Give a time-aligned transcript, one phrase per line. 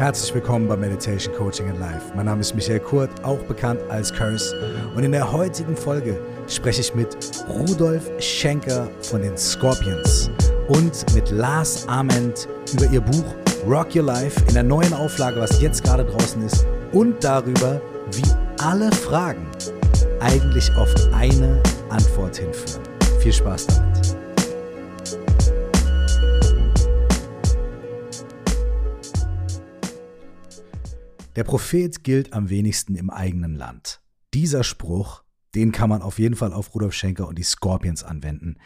[0.00, 2.10] Herzlich willkommen bei Meditation Coaching in Life.
[2.16, 4.56] Mein Name ist Michael Kurt, auch bekannt als Curse.
[4.96, 6.18] Und in der heutigen Folge
[6.48, 7.14] spreche ich mit
[7.50, 10.30] Rudolf Schenker von den Scorpions
[10.68, 13.26] und mit Lars Ament über ihr Buch
[13.68, 17.78] Rock Your Life in der neuen Auflage, was jetzt gerade draußen ist, und darüber,
[18.12, 18.24] wie
[18.64, 19.46] alle Fragen
[20.20, 22.84] eigentlich auf eine Antwort hinführen.
[23.20, 23.89] Viel Spaß damit.
[31.36, 34.00] Der Prophet gilt am wenigsten im eigenen Land.
[34.34, 35.22] Dieser Spruch,
[35.54, 38.56] den kann man auf jeden Fall auf Rudolf Schenker und die Scorpions anwenden.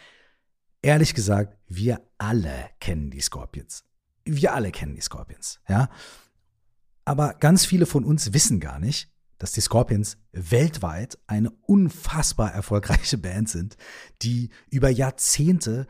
[0.80, 3.84] Ehrlich gesagt, wir alle kennen die Scorpions.
[4.24, 5.90] Wir alle kennen die Scorpions, ja.
[7.04, 13.18] Aber ganz viele von uns wissen gar nicht, dass die Scorpions weltweit eine unfassbar erfolgreiche
[13.18, 13.76] Band sind,
[14.22, 15.86] die über Jahrzehnte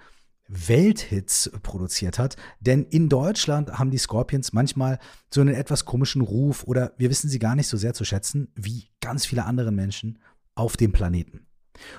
[0.48, 2.36] Welthits produziert hat.
[2.60, 4.98] Denn in Deutschland haben die Scorpions manchmal
[5.32, 8.52] so einen etwas komischen Ruf oder wir wissen sie gar nicht so sehr zu schätzen
[8.54, 10.18] wie ganz viele andere Menschen
[10.54, 11.46] auf dem Planeten.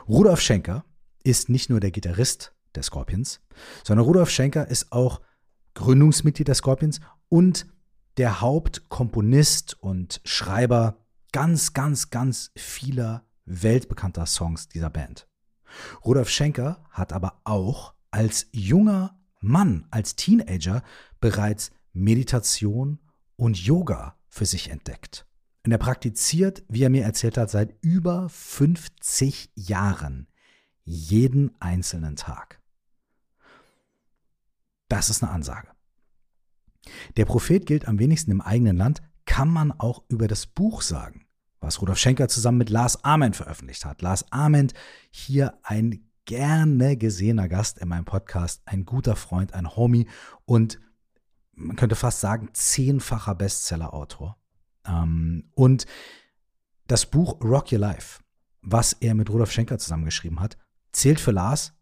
[0.08, 0.86] Rudolf Schenker
[1.24, 3.42] ist nicht nur der Gitarrist der Scorpions,
[3.84, 5.22] sondern Rudolf Schenker ist auch
[5.74, 7.66] Gründungsmitglied der Scorpions und
[8.18, 15.28] der Hauptkomponist und Schreiber ganz, ganz, ganz vieler weltbekannter Songs dieser Band.
[16.06, 20.84] Rudolf Schenker hat aber auch als junger Mann, als Teenager
[21.20, 23.00] bereits Meditation
[23.36, 25.28] und Yoga für sich entdeckt.
[25.66, 30.28] Und er praktiziert, wie er mir erzählt hat, seit über 50 Jahren
[30.86, 32.62] jeden einzelnen Tag.
[34.88, 35.68] Das ist eine Ansage.
[37.18, 41.26] Der Prophet gilt am wenigsten im eigenen Land, kann man auch über das Buch sagen,
[41.60, 44.02] was Rudolf Schenker zusammen mit Lars Ament veröffentlicht hat.
[44.02, 44.74] Lars Ament,
[45.12, 50.08] hier ein gerne gesehener Gast in meinem Podcast, ein guter Freund, ein Homie
[50.46, 50.80] und
[51.54, 54.38] man könnte fast sagen, zehnfacher Bestseller-Autor.
[54.86, 55.86] Ähm, und
[56.88, 58.22] das Buch Rock Your Life,
[58.62, 60.58] was er mit Rudolf Schenker zusammengeschrieben hat,
[60.92, 61.74] zählt für Lars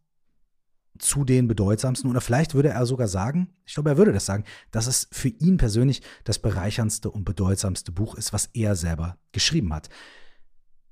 [1.00, 4.44] zu den bedeutsamsten oder vielleicht würde er sogar sagen, ich glaube, er würde das sagen,
[4.72, 9.74] dass es für ihn persönlich das bereicherndste und bedeutsamste Buch ist, was er selber geschrieben
[9.74, 9.90] hat.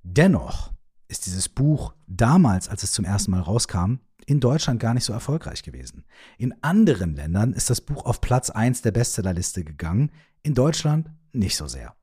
[0.02, 0.74] Dennoch
[1.12, 3.96] ist dieses Buch damals, als es zum ersten Mal rauskam,
[4.26, 6.06] in Deutschland gar nicht so erfolgreich gewesen.
[6.38, 10.12] In anderen Ländern ist das Buch auf Platz 1 der Bestsellerliste gegangen,
[10.42, 11.96] in Deutschland nicht so sehr.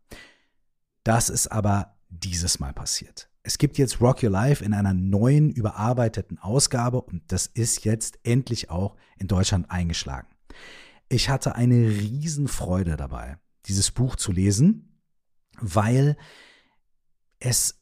[1.05, 3.31] Das ist aber dieses Mal passiert.
[3.43, 8.19] Es gibt jetzt Rock Your Life in einer neuen, überarbeiteten Ausgabe und das ist jetzt
[8.25, 10.29] endlich auch in Deutschland eingeschlagen.
[11.09, 15.01] Ich hatte eine Riesenfreude dabei, dieses Buch zu lesen,
[15.61, 16.19] weil
[17.41, 17.78] es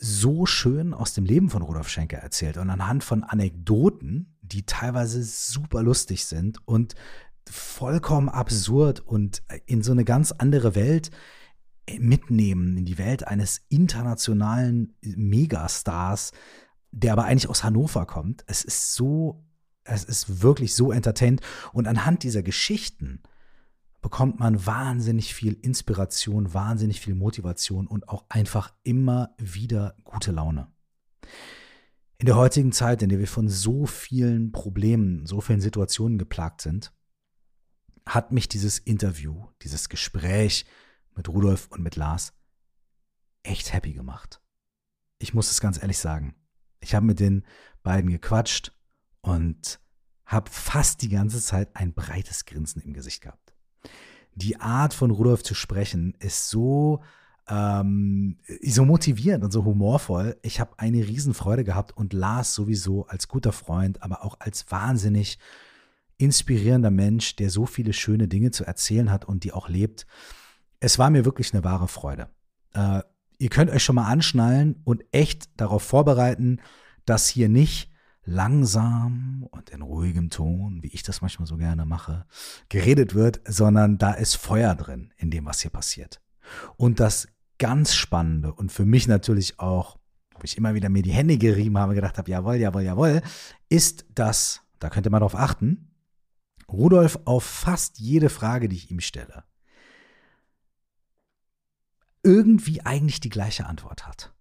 [0.00, 5.22] so schön aus dem Leben von Rudolf Schenker erzählt und anhand von Anekdoten, die teilweise
[5.22, 6.94] super lustig sind und
[7.48, 11.10] vollkommen absurd und in so eine ganz andere Welt
[11.98, 16.32] mitnehmen, in die Welt eines internationalen Megastars,
[16.90, 18.44] der aber eigentlich aus Hannover kommt.
[18.46, 19.44] Es ist so,
[19.84, 21.40] es ist wirklich so entertained
[21.72, 23.22] und anhand dieser Geschichten
[24.06, 30.72] bekommt man wahnsinnig viel Inspiration, wahnsinnig viel Motivation und auch einfach immer wieder gute Laune.
[32.18, 36.60] In der heutigen Zeit, in der wir von so vielen Problemen, so vielen Situationen geplagt
[36.60, 36.92] sind,
[38.06, 40.66] hat mich dieses Interview, dieses Gespräch
[41.16, 42.32] mit Rudolf und mit Lars
[43.42, 44.40] echt happy gemacht.
[45.18, 46.36] Ich muss es ganz ehrlich sagen.
[46.78, 47.44] Ich habe mit den
[47.82, 48.70] beiden gequatscht
[49.22, 49.80] und
[50.26, 53.45] habe fast die ganze Zeit ein breites Grinsen im Gesicht gehabt
[54.36, 57.02] die Art von Rudolf zu sprechen ist so,
[57.48, 60.36] ähm, so motivierend und so humorvoll.
[60.42, 65.38] Ich habe eine Riesenfreude gehabt und Lars sowieso als guter Freund, aber auch als wahnsinnig
[66.18, 70.06] inspirierender Mensch, der so viele schöne Dinge zu erzählen hat und die auch lebt.
[70.80, 72.28] Es war mir wirklich eine wahre Freude.
[72.74, 73.00] Äh,
[73.38, 76.60] ihr könnt euch schon mal anschnallen und echt darauf vorbereiten,
[77.06, 77.90] dass hier nicht
[78.26, 82.26] langsam und in ruhigem Ton, wie ich das manchmal so gerne mache,
[82.68, 86.20] geredet wird, sondern da ist Feuer drin in dem, was hier passiert.
[86.76, 87.28] Und das
[87.58, 89.98] ganz Spannende und für mich natürlich auch,
[90.34, 93.22] wo ich immer wieder mir die Hände gerieben habe, gedacht habe, jawohl, jawohl, jawohl,
[93.68, 95.92] ist das, da könnt ihr mal drauf achten,
[96.68, 99.44] Rudolf auf fast jede Frage, die ich ihm stelle,
[102.22, 104.35] irgendwie eigentlich die gleiche Antwort hat.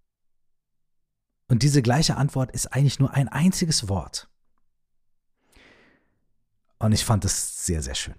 [1.48, 4.30] Und diese gleiche Antwort ist eigentlich nur ein einziges Wort.
[6.80, 8.16] Und ich fand es sehr, sehr schön.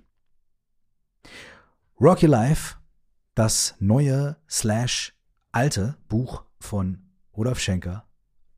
[2.00, 2.76] Rocky Life,
[3.34, 5.14] das neue slash
[5.52, 8.08] alte Buch von Rudolf Schenker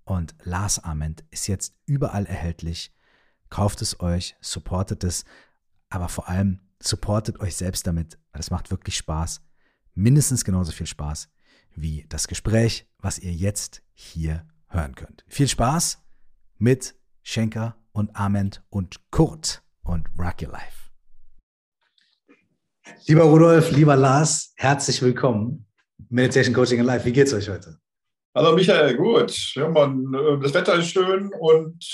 [0.05, 2.95] und Lars Ament, ist jetzt überall erhältlich.
[3.49, 5.25] Kauft es euch, supportet es,
[5.89, 9.41] aber vor allem supportet euch selbst damit, weil es macht wirklich Spaß.
[9.95, 11.29] Mindestens genauso viel Spaß
[11.75, 15.25] wie das Gespräch, was ihr jetzt hier hören könnt.
[15.29, 16.03] Viel Spaß
[16.59, 20.91] mit Schenker und Ament und Kurt und Rock Your Life.
[23.07, 25.67] Lieber Rudolf, lieber Lars, herzlich willkommen.
[26.09, 27.05] Meditation Coaching in Life.
[27.05, 27.79] Wie geht's euch heute?
[28.35, 29.33] Hallo Michael, gut.
[29.55, 31.85] Ja, man, äh, das Wetter ist schön und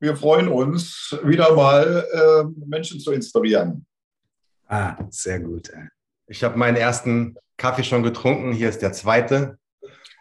[0.00, 3.86] wir freuen uns, wieder mal äh, Menschen zu inspirieren.
[4.68, 5.70] Ah, sehr gut.
[6.26, 8.52] Ich habe meinen ersten Kaffee schon getrunken.
[8.52, 9.58] Hier ist der zweite.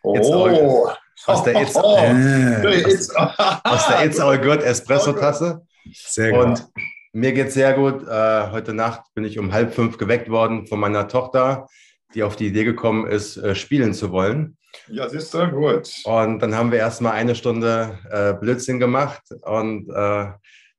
[0.04, 0.90] oh,
[1.26, 3.16] aus der It's, oh, aus,
[3.64, 5.66] aus der It's All Good Espresso-Tasse.
[5.94, 6.46] Sehr gut.
[6.46, 6.68] Und
[7.14, 8.08] mir geht es sehr gut.
[8.08, 11.68] Äh, heute Nacht bin ich um halb fünf geweckt worden von meiner Tochter,
[12.14, 14.58] die auf die Idee gekommen ist, äh, spielen zu wollen.
[14.88, 15.90] Ja, siehst du, gut.
[16.04, 20.28] Und dann haben wir erstmal eine Stunde äh, Blödsinn gemacht und äh,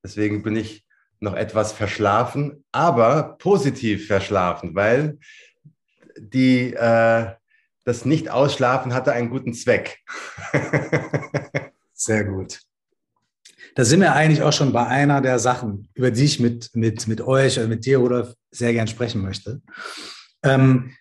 [0.05, 0.85] deswegen bin ich
[1.21, 5.19] noch etwas verschlafen, aber positiv verschlafen, weil
[6.19, 7.31] die, äh,
[7.87, 10.00] das Nicht-Ausschlafen hatte einen guten Zweck.
[11.94, 12.61] Sehr gut.
[13.75, 17.06] Da sind wir eigentlich auch schon bei einer der Sachen, über die ich mit, mit,
[17.06, 19.61] mit euch oder mit dir, Rudolf, sehr gern sprechen möchte.
[20.43, 20.93] Ähm,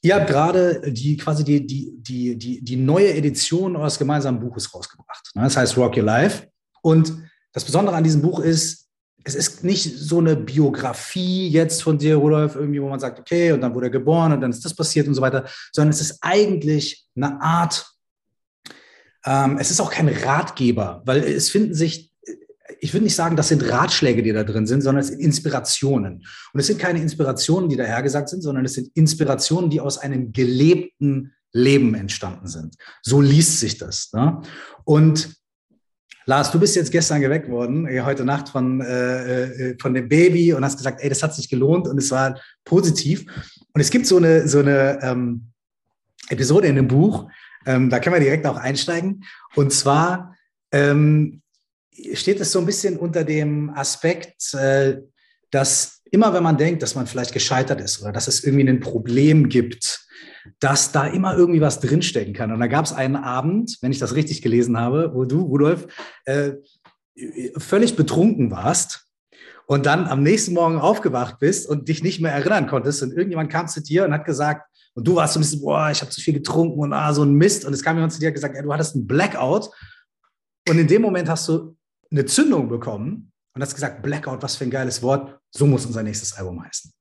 [0.00, 4.72] Ihr habt gerade die quasi die, die, die, die, die neue Edition eures gemeinsamen Buches
[4.72, 5.32] rausgebracht.
[5.34, 6.46] Das heißt Rock Your Life.
[6.82, 7.12] Und
[7.52, 8.87] das Besondere an diesem Buch ist,
[9.28, 13.52] es ist nicht so eine Biografie jetzt von dir, Rudolf, irgendwie, wo man sagt, okay,
[13.52, 16.00] und dann wurde er geboren und dann ist das passiert und so weiter, sondern es
[16.00, 17.86] ist eigentlich eine Art,
[19.26, 22.08] ähm, es ist auch kein Ratgeber, weil es finden sich
[22.80, 26.24] ich würde nicht sagen, das sind Ratschläge, die da drin sind, sondern es sind Inspirationen.
[26.52, 30.32] Und es sind keine Inspirationen, die dahergesagt sind, sondern es sind Inspirationen, die aus einem
[30.32, 32.76] gelebten Leben entstanden sind.
[33.02, 34.12] So liest sich das.
[34.12, 34.40] Ne?
[34.84, 35.37] Und
[36.28, 40.10] Lars, du bist jetzt gestern geweckt worden, äh, heute Nacht von, äh, äh, von dem
[40.10, 43.24] Baby und hast gesagt, ey, das hat sich gelohnt und es war positiv.
[43.72, 45.46] Und es gibt so eine, so eine ähm,
[46.28, 47.30] Episode in dem Buch,
[47.64, 49.24] ähm, da können wir direkt auch einsteigen.
[49.54, 50.36] Und zwar
[50.70, 51.40] ähm,
[52.12, 54.98] steht es so ein bisschen unter dem Aspekt, äh,
[55.50, 58.80] dass immer wenn man denkt, dass man vielleicht gescheitert ist oder dass es irgendwie ein
[58.80, 60.06] Problem gibt,
[60.60, 62.52] dass da immer irgendwie was drinstecken kann.
[62.52, 65.86] Und da gab es einen Abend, wenn ich das richtig gelesen habe, wo du, Rudolf,
[66.24, 66.52] äh,
[67.56, 69.06] völlig betrunken warst
[69.66, 73.50] und dann am nächsten Morgen aufgewacht bist und dich nicht mehr erinnern konntest und irgendjemand
[73.50, 76.10] kam zu dir und hat gesagt, und du warst so ein bisschen, boah, ich habe
[76.10, 77.64] zu viel getrunken und ah, so ein Mist.
[77.64, 79.70] Und es kam jemand zu dir und gesagt, ja, du hattest einen Blackout.
[80.68, 81.76] Und in dem Moment hast du
[82.10, 86.04] eine Zündung bekommen und hast gesagt, Blackout, was für ein geiles Wort, so muss unser
[86.04, 86.92] nächstes Album heißen.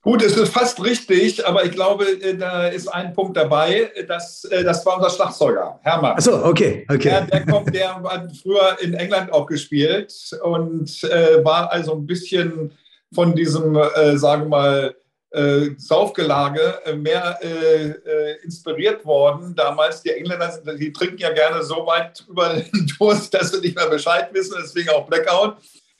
[0.00, 3.90] Gut, es ist fast richtig, aber ich glaube, äh, da ist ein Punkt dabei.
[4.08, 6.16] Das, äh, das war unser Schlagzeuger, Hermann.
[6.16, 7.10] Achso, okay, okay.
[7.10, 12.06] Der, der, kommt, der hat früher in England auch gespielt und äh, war also ein
[12.06, 12.72] bisschen
[13.14, 14.96] von diesem, äh, sagen wir mal,
[15.34, 19.54] äh, Saufgelage äh, mehr äh, äh, inspiriert worden.
[19.54, 23.76] Damals, die Engländer, die trinken ja gerne so weit über den Durst, dass sie nicht
[23.76, 25.56] mehr Bescheid wissen, deswegen auch Blackout.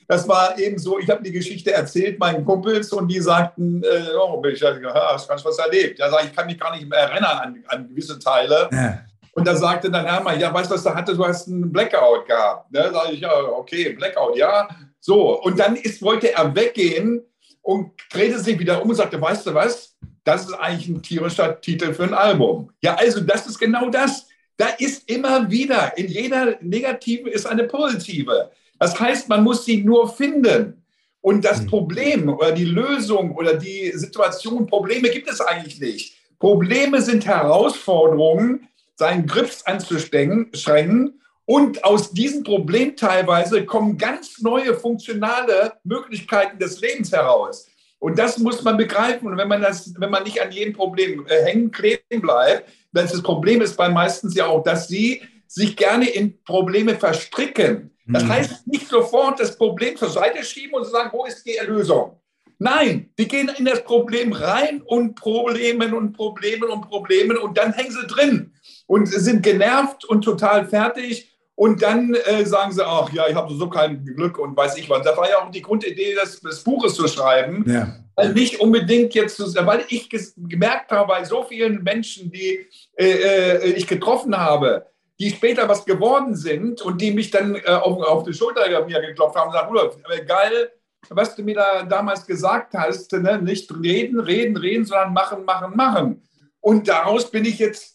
[0.07, 4.15] Das war eben so, ich habe die Geschichte erzählt meinen Kumpels und die sagten, äh,
[4.15, 5.99] oh, ich ja, hast ganz was erlebt.
[5.99, 8.69] Ja, sag, ich kann mich gar nicht mehr erinnern an, an gewisse Teile.
[8.71, 8.99] Ja.
[9.33, 11.17] Und da sagte dann Hermann, ja, weißt du, was du hattest?
[11.17, 12.67] Du hast einen Blackout gehabt.
[12.71, 14.69] Da sage ich, ja, okay, Blackout, ja.
[15.01, 17.21] So, und dann ist, wollte er weggehen
[17.65, 21.59] und drehte sich wieder um und sagte, weißt du was, das ist eigentlich ein tierischer
[21.59, 22.71] Titel für ein Album.
[22.81, 24.27] Ja, also das ist genau das.
[24.55, 28.51] Da ist immer wieder, in jeder Negative ist eine positive.
[28.79, 30.85] Das heißt, man muss sie nur finden.
[31.21, 31.67] Und das hm.
[31.67, 36.15] Problem oder die Lösung oder die Situation, Probleme gibt es eigentlich nicht.
[36.37, 45.73] Probleme sind Herausforderungen, seinen Griff anzuschränken und aus diesem Problem teilweise kommen ganz neue funktionale
[45.83, 47.67] Möglichkeiten des Lebens heraus.
[47.99, 49.27] Und das muss man begreifen.
[49.27, 53.05] Und wenn man, das, wenn man nicht an jedem Problem äh, hängen, kleben bleibt, dann
[53.05, 57.91] ist das Problem ist bei meistens ja auch, dass sie sich gerne in Probleme verstricken.
[58.07, 58.29] Das mhm.
[58.29, 62.19] heißt, nicht sofort das Problem zur Seite schieben und sagen, wo ist die Erlösung?
[62.57, 67.73] Nein, die gehen in das Problem rein und Problemen und Problemen und Problemen und dann
[67.73, 68.53] hängen sie drin
[68.87, 73.53] und sind genervt und total fertig und dann äh, sagen sie auch, ja, ich habe
[73.53, 75.03] so kein Glück und weiß ich was.
[75.03, 77.63] Das war ja auch die Grundidee des, des Buches zu schreiben.
[77.65, 77.95] Ja.
[78.15, 83.05] Also nicht unbedingt jetzt, zu, weil ich gemerkt habe, bei so vielen Menschen, die äh,
[83.05, 84.85] äh, ich getroffen habe,
[85.17, 88.99] die später was geworden sind und die mich dann äh, auf, auf die Schulter mir
[88.99, 89.97] geklopft haben und gesagt, Rudolf,
[90.27, 90.71] geil,
[91.09, 93.41] was du mir da damals gesagt hast, ne?
[93.41, 96.21] nicht reden, reden, reden, sondern machen, machen, machen.
[96.59, 97.93] Und daraus bin ich jetzt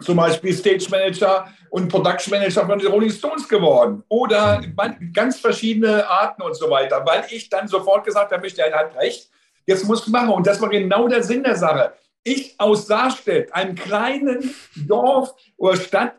[0.00, 4.02] zum Beispiel Stage Manager und Production Manager von den Rolling Stones geworden.
[4.08, 4.62] Oder
[5.12, 9.30] ganz verschiedene Arten und so weiter, weil ich dann sofort gesagt habe, er hat recht,
[9.66, 10.30] jetzt muss ich machen.
[10.30, 11.92] Und das war genau der Sinn der Sache.
[12.22, 14.54] Ich aus Saarstedt, einem kleinen
[14.86, 16.14] Dorf oder Stadt,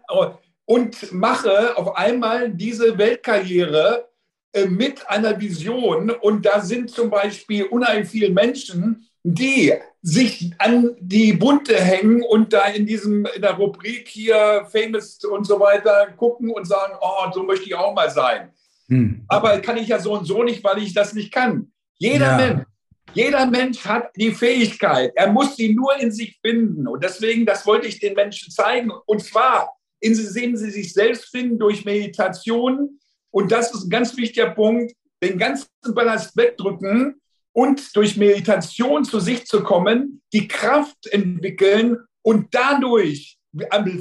[0.66, 4.08] und mache auf einmal diese Weltkarriere
[4.54, 6.10] äh, mit einer Vision.
[6.10, 12.54] Und da sind zum Beispiel unheimlich viele Menschen, die sich an die Bunte hängen und
[12.54, 17.32] da in diesem in der Rubrik hier Famous und so weiter gucken und sagen, oh,
[17.32, 18.52] so möchte ich auch mal sein.
[18.88, 19.24] Hm.
[19.28, 21.72] Aber kann ich ja so und so nicht, weil ich das nicht kann.
[21.98, 22.38] Jeder ja.
[22.38, 22.66] Mensch,
[23.14, 25.12] jeder Mensch hat die Fähigkeit.
[25.16, 26.88] Er muss sie nur in sich finden.
[26.88, 28.92] Und deswegen, das wollte ich den Menschen zeigen.
[29.06, 33.00] Und zwar, indem sie sich selbst finden durch Meditation.
[33.30, 37.21] Und das ist ein ganz wichtiger Punkt, den ganzen Ballast wegdrücken
[37.54, 43.38] und durch Meditation zu sich zu kommen, die Kraft entwickeln und dadurch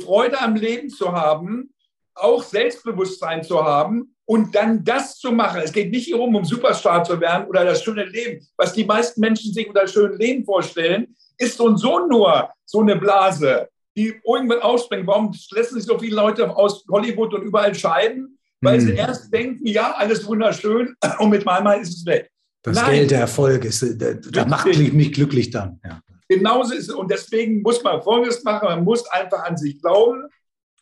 [0.05, 1.73] Freude am Leben zu haben,
[2.15, 5.61] auch Selbstbewusstsein zu haben und dann das zu machen.
[5.65, 8.47] Es geht nicht darum, um Superstar zu werden oder das schöne Leben.
[8.57, 12.81] Was die meisten Menschen sich unter schönem Leben vorstellen, ist so und so nur so
[12.81, 15.07] eine Blase, die irgendwann ausspringt.
[15.07, 18.39] Warum lassen sich so viele Leute aus Hollywood und überall scheiden?
[18.61, 18.87] Weil hm.
[18.87, 22.31] sie erst denken, ja, alles wunderschön und mit einmal ist es weg.
[22.63, 22.91] Das Nein.
[22.91, 25.81] Geld, der Erfolg, ist, äh, da macht mich glücklich dann.
[25.85, 26.01] Ja.
[26.29, 26.95] Genauso ist es.
[26.95, 30.29] Und deswegen muss man Folgendes machen: Man muss einfach an sich glauben.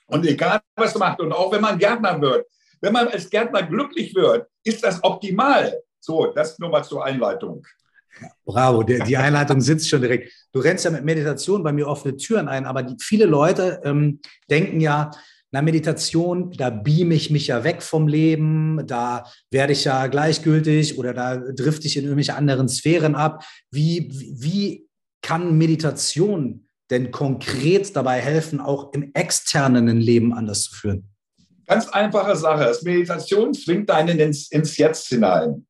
[0.07, 2.47] Und egal, was man macht, und auch wenn man Gärtner wird,
[2.81, 5.81] wenn man als Gärtner glücklich wird, ist das optimal.
[6.01, 7.67] So, das nur mal zur Einleitung.
[8.45, 10.33] Bravo, der, die Einleitung sitzt schon direkt.
[10.53, 14.21] Du rennst ja mit Meditation bei mir offene Türen ein, aber die, viele Leute ähm,
[14.51, 15.11] denken ja,
[15.51, 20.99] na, Meditation, da beame ich mich ja weg vom Leben, da werde ich ja gleichgültig
[20.99, 23.45] oder da drifte ich in irgendwelche anderen Sphären ab.
[23.71, 24.87] Wie, wie
[25.23, 31.09] kann Meditation denn konkret dabei helfen, auch im externen Leben anders zu führen?
[31.67, 32.65] Ganz einfache Sache.
[32.65, 35.67] Das Meditation zwingt einen ins, ins Jetzt hinein.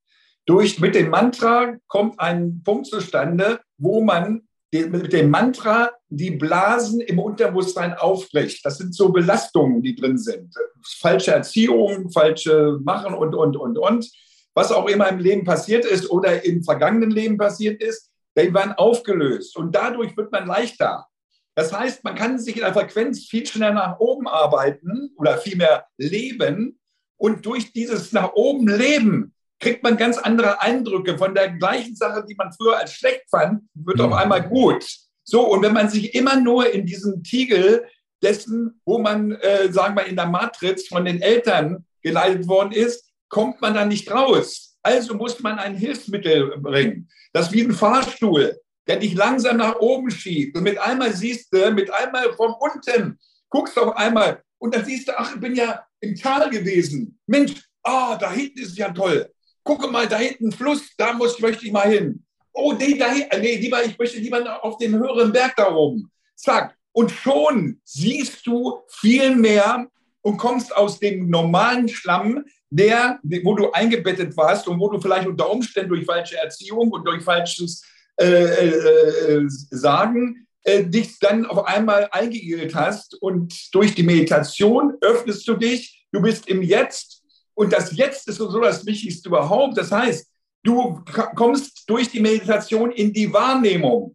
[0.46, 7.00] Durch, mit dem Mantra kommt ein Punkt zustande, wo man mit dem Mantra die Blasen
[7.00, 8.64] im Unterbewusstsein aufbricht.
[8.64, 10.54] Das sind so Belastungen, die drin sind.
[10.98, 14.10] Falsche Erziehung, falsche Machen und, und, und, und.
[14.54, 18.72] Was auch immer im Leben passiert ist oder im vergangenen Leben passiert ist, die werden
[18.72, 19.56] aufgelöst.
[19.56, 21.06] Und dadurch wird man leichter.
[21.54, 25.86] Das heißt, man kann sich in der Frequenz viel schneller nach oben arbeiten oder vielmehr
[25.96, 26.78] leben.
[27.16, 32.24] Und durch dieses nach oben Leben kriegt man ganz andere Eindrücke von der gleichen Sache,
[32.28, 34.84] die man früher als schlecht fand, wird auf einmal gut.
[35.24, 37.86] So, und wenn man sich immer nur in diesem Tiegel
[38.22, 43.10] dessen, wo man, äh, sagen wir, in der Matrix von den Eltern geleitet worden ist,
[43.28, 44.76] kommt man da nicht raus.
[44.82, 47.08] Also muss man ein Hilfsmittel bringen.
[47.32, 50.56] Das ist wie ein Fahrstuhl, der dich langsam nach oben schiebt.
[50.56, 53.18] Und mit einmal siehst du, mit einmal von unten,
[53.50, 57.18] guckst du auf einmal und dann siehst du, ach, ich bin ja im Tal gewesen.
[57.26, 59.28] Mensch, ah, oh, da hinten ist ja toll
[59.68, 62.24] gucke mal, da hinten Fluss, da muss, möchte ich mal hin.
[62.54, 66.10] Oh, nee, da, nee, lieber, ich möchte lieber auf den höheren Berg da oben.
[66.36, 66.74] Zack.
[66.92, 69.86] Und schon siehst du viel mehr
[70.22, 75.28] und kommst aus dem normalen Schlamm, der, wo du eingebettet warst und wo du vielleicht
[75.28, 77.82] unter Umständen durch falsche Erziehung und durch falsches
[78.18, 83.20] äh, äh, äh Sagen äh, dich dann auf einmal eingeigelt hast.
[83.20, 87.17] Und durch die Meditation öffnest du dich, du bist im Jetzt
[87.58, 89.76] und das Jetzt ist so das Wichtigste überhaupt.
[89.76, 90.30] Das heißt,
[90.62, 91.02] du
[91.34, 94.14] kommst durch die Meditation in die Wahrnehmung.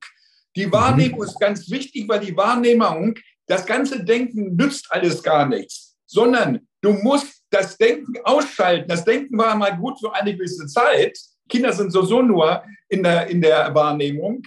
[0.56, 1.26] Die Wahrnehmung mhm.
[1.26, 6.94] ist ganz wichtig, weil die Wahrnehmung, das ganze Denken nützt alles gar nichts, sondern du
[6.94, 8.88] musst das Denken ausschalten.
[8.88, 11.20] Das Denken war mal gut für eine gewisse Zeit.
[11.50, 14.42] Kinder sind sowieso nur in der, in der Wahrnehmung,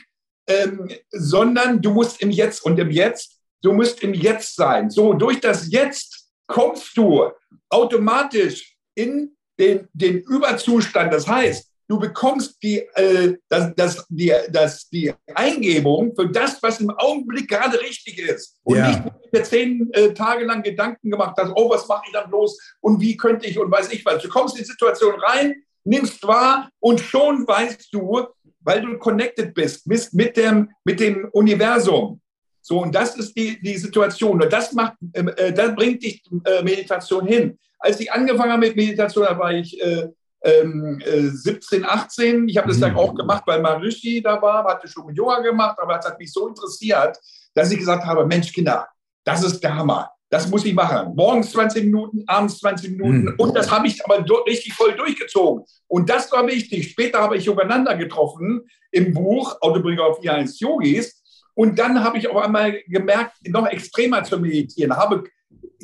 [0.49, 4.89] ähm, sondern du musst im Jetzt und im Jetzt, du musst im Jetzt sein.
[4.89, 7.31] So, durch das Jetzt kommst du
[7.69, 11.13] automatisch in den, den Überzustand.
[11.13, 16.81] Das heißt, du bekommst die, äh, das, das, die, das, die Eingebung für das, was
[16.81, 18.59] im Augenblick gerade richtig ist.
[18.65, 18.89] Und ja.
[18.89, 22.13] nicht, wo du dir zehn äh, Tage lang Gedanken gemacht hast, oh, was mache ich
[22.13, 24.23] dann bloß und wie könnte ich und weiß ich was.
[24.23, 28.27] Du kommst in die Situation rein, nimmst wahr und schon weißt du,
[28.61, 32.21] weil du connected bist mit, mit, dem, mit dem Universum.
[32.61, 34.43] So, und das ist die, die Situation.
[34.43, 37.57] Und das macht, ähm, äh, das bringt dich äh, Meditation hin.
[37.87, 40.09] Als ich angefangen habe mit Meditation, da war ich äh,
[40.43, 42.49] ähm, 17, äh, 18.
[42.49, 42.99] Ich habe das dann mhm.
[42.99, 46.49] auch gemacht, weil Marishi da war, hatte schon Yoga gemacht, aber es hat mich so
[46.49, 47.17] interessiert,
[47.55, 48.89] dass ich gesagt habe, Mensch, Kinder,
[49.25, 50.11] das ist der Hammer.
[50.29, 51.15] Das muss ich machen.
[51.15, 53.23] Morgens 20 Minuten, abends 20 Minuten.
[53.23, 53.35] Mhm.
[53.39, 55.65] Und das habe ich aber richtig voll durchgezogen.
[55.87, 56.91] Und das war wichtig.
[56.91, 61.23] Später habe ich Yogananda getroffen im Buch Autobiografie eines Yogis.
[61.55, 64.97] Und dann habe ich auf einmal gemerkt, noch extremer zu meditieren.
[64.97, 65.25] Habe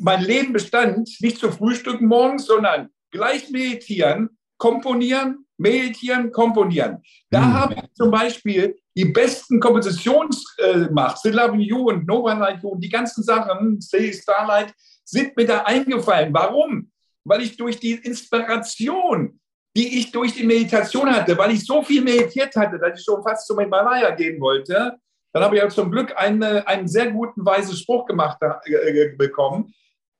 [0.02, 7.02] mein Leben bestand nicht zu frühstücken morgens, sondern gleich meditieren, komponieren, meditieren, komponieren.
[7.30, 7.52] Da mhm.
[7.54, 12.80] habe ich zum Beispiel die besten Kompositionsmacht, äh, Still You und Nova Light You und
[12.80, 14.72] die ganzen Sachen, Stay Starlight,
[15.04, 16.32] sind mir da eingefallen.
[16.34, 16.90] Warum?
[17.24, 19.38] Weil ich durch die Inspiration,
[19.76, 23.22] die ich durch die Meditation hatte, weil ich so viel meditiert hatte, dass ich schon
[23.22, 24.96] fast zum Himalaya gehen wollte,
[25.32, 29.16] dann habe ich ja zum Glück eine, einen sehr guten, weisen Spruch gemacht äh, äh
[29.16, 29.72] bekommen.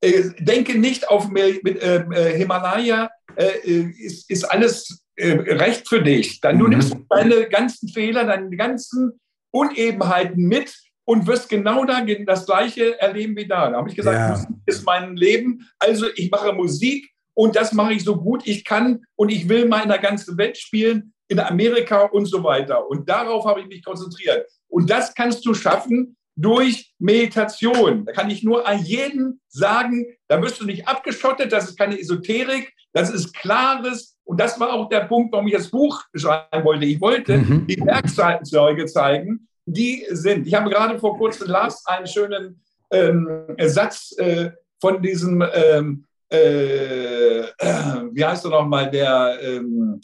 [0.03, 6.03] Äh, denke nicht auf mit, ähm, äh, Himalaya, äh, ist, ist alles äh, recht für
[6.03, 6.41] dich.
[6.41, 6.71] Dann du mhm.
[6.71, 9.21] nimmst deine ganzen Fehler, deine ganzen
[9.53, 13.71] Unebenheiten mit und wirst genau da das Gleiche erleben wie da.
[13.71, 14.31] Da habe ich gesagt, ja.
[14.31, 15.69] Musik ist mein Leben.
[15.79, 19.67] Also ich mache Musik und das mache ich so gut ich kann und ich will
[19.67, 22.89] mal in der ganzen Welt spielen, in Amerika und so weiter.
[22.89, 24.47] Und darauf habe ich mich konzentriert.
[24.69, 28.05] Und das kannst du schaffen durch Meditation.
[28.07, 31.99] Da kann ich nur an jeden sagen, da wirst du nicht abgeschottet, das ist keine
[31.99, 34.19] Esoterik, das ist klares.
[34.25, 36.87] Und das war auch der Punkt, warum ich das Buch schreiben wollte.
[36.87, 37.67] Ich wollte mhm.
[37.67, 40.47] die Werkzeuge zeigen, die sind.
[40.47, 47.41] Ich habe gerade vor kurzem Lars einen schönen ähm, Satz äh, von diesem, ähm, äh,
[47.41, 47.47] äh,
[48.13, 50.01] wie heißt er nochmal, der, ähm,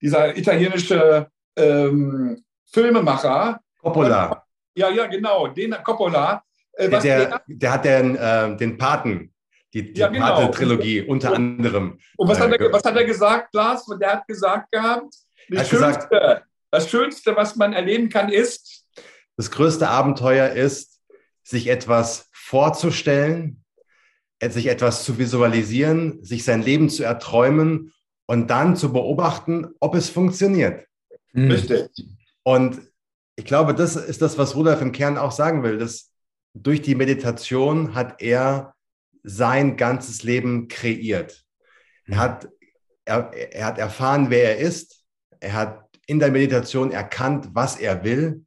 [0.00, 3.60] dieser italienische ähm, Filmemacher.
[3.80, 4.44] Coppola.
[4.74, 6.42] Ja, ja, genau, den Coppola.
[6.74, 9.32] Äh, der, der, der, hat den, äh, den Paten,
[9.74, 10.36] die, die ja, genau.
[10.36, 11.98] Pate-Trilogie unter und, anderem.
[12.16, 13.86] Und was, äh, hat er, was hat er gesagt, Lars?
[14.00, 15.14] Der hat gesagt gehabt,
[15.48, 18.86] das Schönste, gesagt, das Schönste, was man erleben kann, ist.
[19.36, 21.00] Das größte Abenteuer ist,
[21.42, 23.64] sich etwas vorzustellen,
[24.40, 27.92] sich etwas zu visualisieren, sich sein Leben zu erträumen
[28.26, 30.86] und dann zu beobachten, ob es funktioniert.
[31.34, 31.88] Richtig.
[32.42, 32.91] Und
[33.36, 36.12] ich glaube, das ist das, was Rudolf im Kern auch sagen will, dass
[36.54, 38.74] durch die Meditation hat er
[39.22, 41.44] sein ganzes Leben kreiert.
[42.06, 42.48] Er hat,
[43.04, 45.04] er, er hat erfahren, wer er ist.
[45.40, 48.44] Er hat in der Meditation erkannt, was er will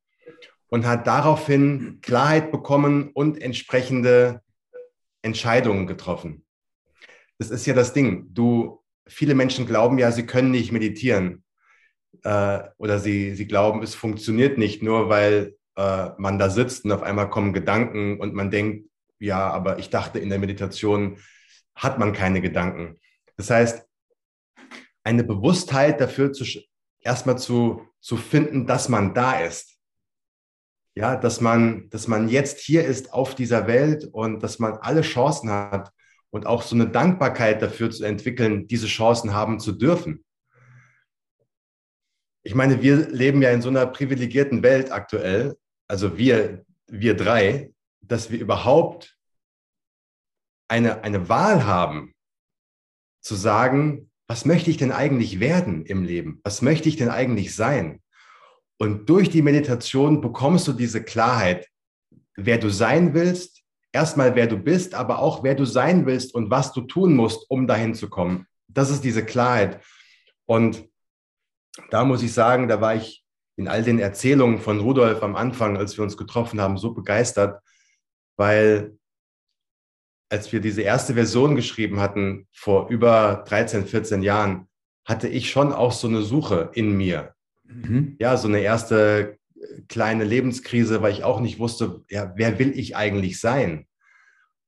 [0.67, 4.41] und hat daraufhin Klarheit bekommen und entsprechende
[5.21, 6.45] Entscheidungen getroffen.
[7.39, 8.27] Das ist ja das Ding.
[8.33, 11.44] Du, viele Menschen glauben ja, sie können nicht meditieren
[12.25, 16.91] äh, oder sie, sie glauben, es funktioniert nicht, nur weil äh, man da sitzt und
[16.91, 21.17] auf einmal kommen Gedanken und man denkt, ja, aber ich dachte, in der Meditation
[21.75, 22.99] hat man keine Gedanken.
[23.37, 23.85] Das heißt,
[25.03, 26.45] eine Bewusstheit dafür zu,
[26.99, 29.77] erstmal zu, zu finden, dass man da ist.
[30.95, 35.01] Ja, dass man, dass man jetzt hier ist auf dieser Welt und dass man alle
[35.01, 35.91] Chancen hat
[36.31, 40.24] und auch so eine Dankbarkeit dafür zu entwickeln, diese Chancen haben zu dürfen
[42.45, 47.73] ich meine, wir leben ja in so einer privilegierten Welt aktuell, also wir, wir drei,
[48.01, 49.17] dass wir überhaupt
[50.67, 52.13] eine, eine Wahl haben,
[53.19, 56.39] zu sagen, was möchte ich denn eigentlich werden im Leben?
[56.43, 58.01] Was möchte ich denn eigentlich sein?
[58.77, 61.67] Und durch die Meditation bekommst du diese Klarheit,
[62.35, 66.51] wer du sein willst, erstmal wer du bist, aber auch wer du sein willst und
[66.51, 68.45] was du tun musst, um dahin zu kommen.
[68.67, 69.83] Das ist diese Klarheit.
[70.45, 70.87] Und
[71.89, 73.23] da muss ich sagen, da war ich
[73.57, 77.61] in all den Erzählungen von Rudolf am Anfang, als wir uns getroffen haben, so begeistert,
[78.37, 78.97] weil
[80.29, 84.67] als wir diese erste Version geschrieben hatten, vor über 13, 14 Jahren,
[85.05, 87.35] hatte ich schon auch so eine Suche in mir.
[87.63, 88.15] Mhm.
[88.19, 89.37] Ja, so eine erste
[89.87, 93.87] kleine Lebenskrise, weil ich auch nicht wusste, ja, wer will ich eigentlich sein?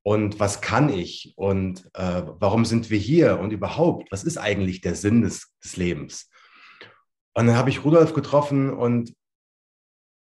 [0.04, 1.34] Und was kann ich?
[1.36, 3.40] Und äh, warum sind wir hier?
[3.40, 6.30] Und überhaupt, was ist eigentlich der Sinn des, des Lebens?
[7.38, 9.14] Und dann habe ich Rudolf getroffen und,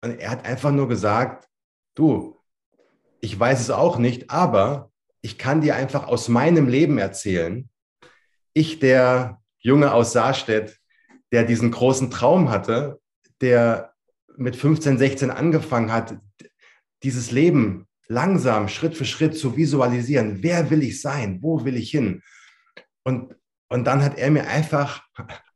[0.02, 1.46] und er hat einfach nur gesagt,
[1.94, 2.40] du,
[3.20, 4.90] ich weiß es auch nicht, aber
[5.20, 7.68] ich kann dir einfach aus meinem Leben erzählen.
[8.54, 10.80] Ich, der Junge aus Saarstedt,
[11.30, 12.98] der diesen großen Traum hatte,
[13.42, 13.92] der
[14.38, 16.16] mit 15, 16 angefangen hat,
[17.02, 20.42] dieses Leben langsam, Schritt für Schritt zu visualisieren.
[20.42, 21.42] Wer will ich sein?
[21.42, 22.22] Wo will ich hin?
[23.02, 23.34] Und,
[23.68, 25.06] und dann hat er mir einfach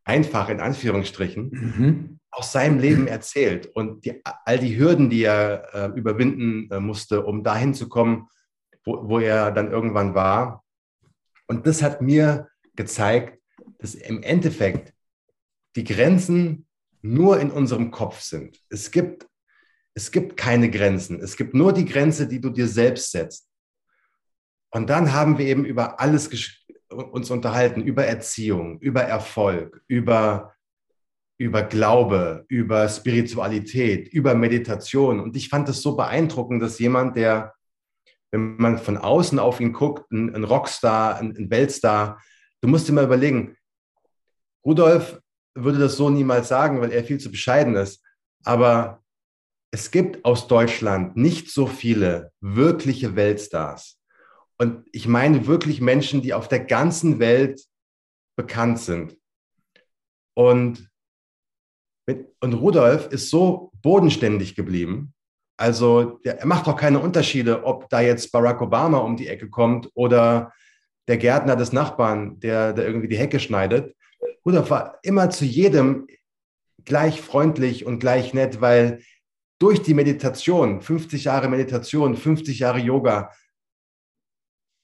[0.08, 2.18] einfach in Anführungsstrichen mhm.
[2.30, 7.24] aus seinem Leben erzählt und die, all die Hürden, die er äh, überwinden äh, musste,
[7.24, 8.28] um dahin zu kommen,
[8.84, 10.64] wo, wo er dann irgendwann war.
[11.46, 13.38] Und das hat mir gezeigt,
[13.78, 14.94] dass im Endeffekt
[15.76, 16.66] die Grenzen
[17.02, 18.58] nur in unserem Kopf sind.
[18.70, 19.26] Es gibt,
[19.94, 21.20] es gibt keine Grenzen.
[21.20, 23.46] Es gibt nur die Grenze, die du dir selbst setzt.
[24.70, 26.30] Und dann haben wir eben über alles
[26.90, 30.54] uns unterhalten über Erziehung, über Erfolg, über
[31.38, 35.20] über Glaube, über Spiritualität, über Meditation.
[35.20, 37.54] Und ich fand es so beeindruckend, dass jemand, der,
[38.32, 42.20] wenn man von außen auf ihn guckt, ein, ein Rockstar, ein, ein Weltstar,
[42.60, 43.56] du musst dir mal überlegen,
[44.66, 45.20] Rudolf
[45.54, 48.02] würde das so niemals sagen, weil er viel zu bescheiden ist.
[48.44, 49.02] Aber
[49.70, 53.97] es gibt aus Deutschland nicht so viele wirkliche Weltstars.
[54.58, 57.64] Und ich meine wirklich Menschen, die auf der ganzen Welt
[58.36, 59.16] bekannt sind.
[60.34, 60.90] Und,
[62.40, 65.14] und Rudolf ist so bodenständig geblieben.
[65.56, 69.48] Also der, er macht auch keine Unterschiede, ob da jetzt Barack Obama um die Ecke
[69.48, 70.52] kommt oder
[71.08, 73.96] der Gärtner des Nachbarn, der, der irgendwie die Hecke schneidet.
[74.44, 76.06] Rudolf war immer zu jedem
[76.84, 79.02] gleich freundlich und gleich nett, weil
[79.58, 83.32] durch die Meditation, 50 Jahre Meditation, 50 Jahre Yoga,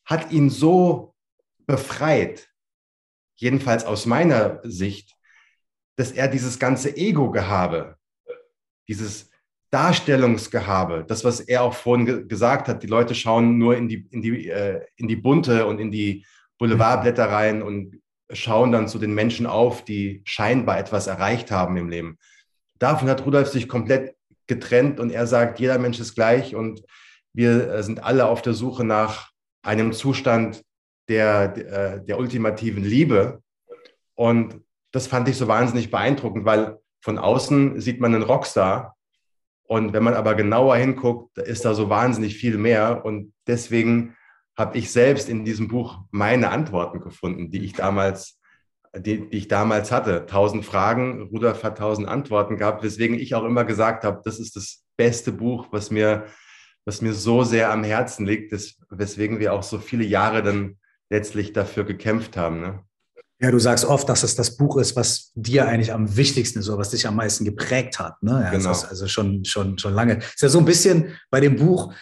[0.04, 1.14] hat ihn so
[1.66, 2.48] befreit,
[3.36, 5.16] jedenfalls aus meiner Sicht,
[5.96, 7.96] dass er dieses ganze Ego-Gehabe,
[8.88, 9.30] dieses
[9.70, 14.06] Darstellungsgehabe, das, was er auch vorhin ge gesagt hat, die Leute schauen nur in die,
[14.10, 16.24] in die, äh, in die Bunte und in die
[16.58, 21.88] Boulevardblätter rein und schauen dann zu den Menschen auf, die scheinbar etwas erreicht haben im
[21.88, 22.18] Leben.
[22.78, 24.14] Davon hat Rudolf sich komplett
[24.46, 26.82] getrennt und er sagt, jeder Mensch ist gleich und
[27.32, 29.33] wir äh, sind alle auf der Suche nach
[29.64, 30.62] einem Zustand
[31.08, 33.42] der, der, der ultimativen Liebe.
[34.14, 34.60] Und
[34.92, 38.96] das fand ich so wahnsinnig beeindruckend, weil von außen sieht man einen Rockstar.
[39.66, 43.04] Und wenn man aber genauer hinguckt, ist da so wahnsinnig viel mehr.
[43.04, 44.14] Und deswegen
[44.56, 48.38] habe ich selbst in diesem Buch meine Antworten gefunden, die ich damals,
[48.96, 50.26] die, die ich damals hatte.
[50.26, 54.54] Tausend Fragen, Rudolf hat tausend Antworten gehabt, weswegen ich auch immer gesagt habe, das ist
[54.54, 56.26] das beste Buch, was mir,
[56.84, 60.76] was mir so sehr am Herzen liegt, das, weswegen wir auch so viele Jahre dann
[61.10, 62.60] letztlich dafür gekämpft haben.
[62.60, 62.80] Ne?
[63.40, 66.68] Ja, du sagst oft, dass es das Buch ist, was dir eigentlich am wichtigsten ist
[66.68, 68.22] oder was dich am meisten geprägt hat.
[68.22, 68.42] Ne?
[68.44, 68.70] Ja, genau.
[68.70, 70.18] also schon, schon, schon lange.
[70.18, 71.92] Ist ja so ein bisschen bei dem Buch,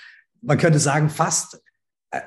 [0.40, 1.60] man könnte sagen, fast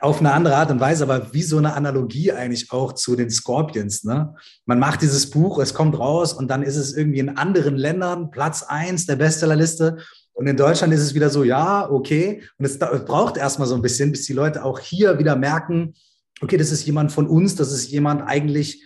[0.01, 3.29] auf eine andere Art und Weise, aber wie so eine Analogie eigentlich auch zu den
[3.29, 4.03] Scorpions.
[4.03, 4.33] Ne?
[4.65, 8.31] Man macht dieses Buch, es kommt raus und dann ist es irgendwie in anderen Ländern
[8.31, 9.97] Platz eins der Bestsellerliste.
[10.35, 12.43] Und in Deutschland ist es wieder so, ja, okay.
[12.57, 15.95] Und es braucht erstmal so ein bisschen, bis die Leute auch hier wieder merken,
[16.41, 18.83] okay, das ist jemand von uns, das ist jemand eigentlich,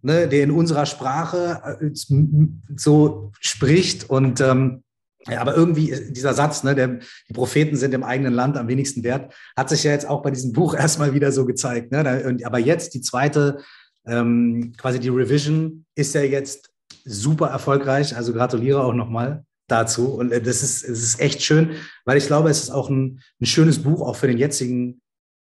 [0.00, 1.90] ne, der in unserer Sprache äh,
[2.76, 4.82] so spricht und ähm,
[5.28, 9.02] ja, aber irgendwie dieser Satz, ne, der, die Propheten sind im eigenen Land am wenigsten
[9.02, 11.92] wert, hat sich ja jetzt auch bei diesem Buch erstmal wieder so gezeigt.
[11.92, 12.38] Ne?
[12.44, 13.58] Aber jetzt die zweite,
[14.06, 16.70] ähm, quasi die Revision ist ja jetzt
[17.04, 18.16] super erfolgreich.
[18.16, 20.14] Also gratuliere auch nochmal dazu.
[20.14, 23.22] Und äh, das ist, das ist echt schön, weil ich glaube, es ist auch ein,
[23.40, 25.00] ein schönes Buch, auch für den jetzigen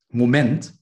[0.09, 0.73] Moment.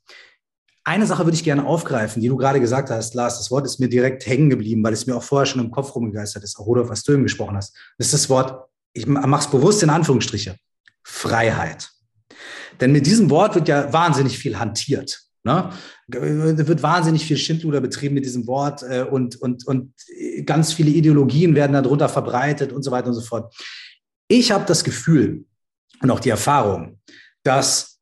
[0.84, 3.38] Eine Sache würde ich gerne aufgreifen, die du gerade gesagt hast, Lars.
[3.38, 5.94] Das Wort ist mir direkt hängen geblieben, weil es mir auch vorher schon im Kopf
[5.94, 7.76] rumgegeistert ist, auch Rudolf, was du eben gesprochen hast.
[7.98, 10.58] Das ist das Wort ich mache es bewusst in Anführungsstriche,
[11.04, 11.90] Freiheit.
[12.80, 15.22] Denn mit diesem Wort wird ja wahnsinnig viel hantiert.
[15.44, 15.70] Ne?
[16.08, 19.94] Da wird wahnsinnig viel Schindluder betrieben mit diesem Wort äh, und, und, und
[20.46, 23.54] ganz viele Ideologien werden darunter verbreitet und so weiter und so fort.
[24.28, 25.46] Ich habe das Gefühl
[26.02, 27.00] und auch die Erfahrung,
[27.44, 28.00] dass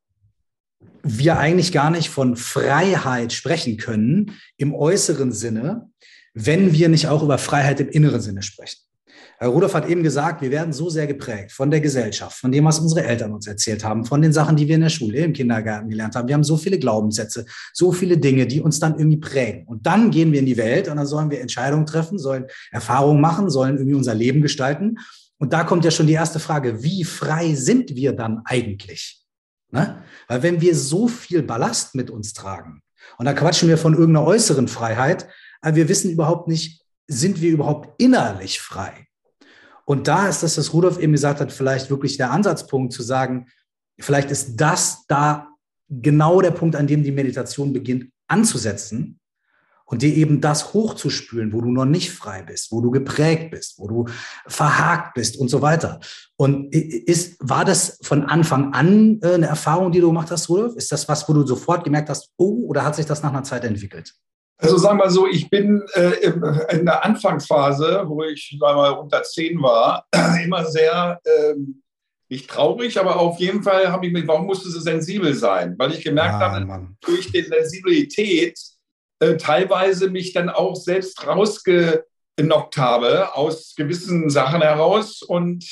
[1.04, 5.90] wir eigentlich gar nicht von Freiheit sprechen können im äußeren Sinne,
[6.34, 8.87] wenn wir nicht auch über Freiheit im inneren Sinne sprechen.
[9.40, 12.66] Herr Rudolf hat eben gesagt, wir werden so sehr geprägt von der Gesellschaft, von dem,
[12.66, 15.34] was unsere Eltern uns erzählt haben, von den Sachen, die wir in der Schule, im
[15.34, 16.28] Kindergarten gelernt haben.
[16.28, 19.68] Wir haben so viele Glaubenssätze, so viele Dinge, die uns dann irgendwie prägen.
[19.68, 23.22] Und dann gehen wir in die Welt und dann sollen wir Entscheidungen treffen, sollen Erfahrungen
[23.22, 24.98] machen, sollen irgendwie unser Leben gestalten.
[25.38, 29.24] Und da kommt ja schon die erste Frage, wie frei sind wir dann eigentlich?
[29.70, 30.04] Ne?
[30.28, 32.82] Weil wenn wir so viel Ballast mit uns tragen,
[33.18, 35.28] und da quatschen wir von irgendeiner äußeren Freiheit,
[35.62, 39.07] aber wir wissen überhaupt nicht, sind wir überhaupt innerlich frei?
[39.88, 43.48] Und da ist das, was Rudolf eben gesagt hat, vielleicht wirklich der Ansatzpunkt zu sagen,
[43.98, 45.48] vielleicht ist das da
[45.88, 49.22] genau der Punkt, an dem die Meditation beginnt anzusetzen
[49.86, 53.80] und dir eben das hochzuspülen, wo du noch nicht frei bist, wo du geprägt bist,
[53.80, 54.06] wo du
[54.46, 56.02] verhakt bist und so weiter.
[56.36, 60.76] Und ist, war das von Anfang an äh, eine Erfahrung, die du gemacht hast, Rudolf?
[60.76, 63.44] Ist das was, wo du sofort gemerkt hast, oh, oder hat sich das nach einer
[63.44, 64.14] Zeit entwickelt?
[64.60, 66.32] Also sagen wir so, ich bin äh,
[66.72, 70.06] in der Anfangsphase, wo ich sagen wir, unter zehn war,
[70.44, 71.54] immer sehr, äh,
[72.30, 75.76] nicht traurig, aber auf jeden Fall habe ich mir, warum musste sie sensibel sein?
[75.78, 76.98] Weil ich gemerkt ah, habe, Mann.
[77.02, 78.60] durch die Sensibilität
[79.20, 85.66] äh, teilweise mich dann auch selbst rausgenockt habe aus gewissen Sachen heraus und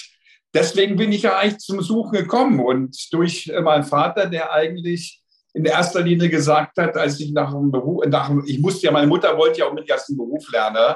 [0.53, 5.21] deswegen bin ich ja eigentlich zum Suchen gekommen und durch äh, meinen Vater, der eigentlich
[5.55, 9.07] in erster Linie gesagt hat, als ich nach dem Beruf, nach, ich musste ja, meine
[9.07, 10.95] Mutter wollte ja unbedingt erst einen Beruf lernen,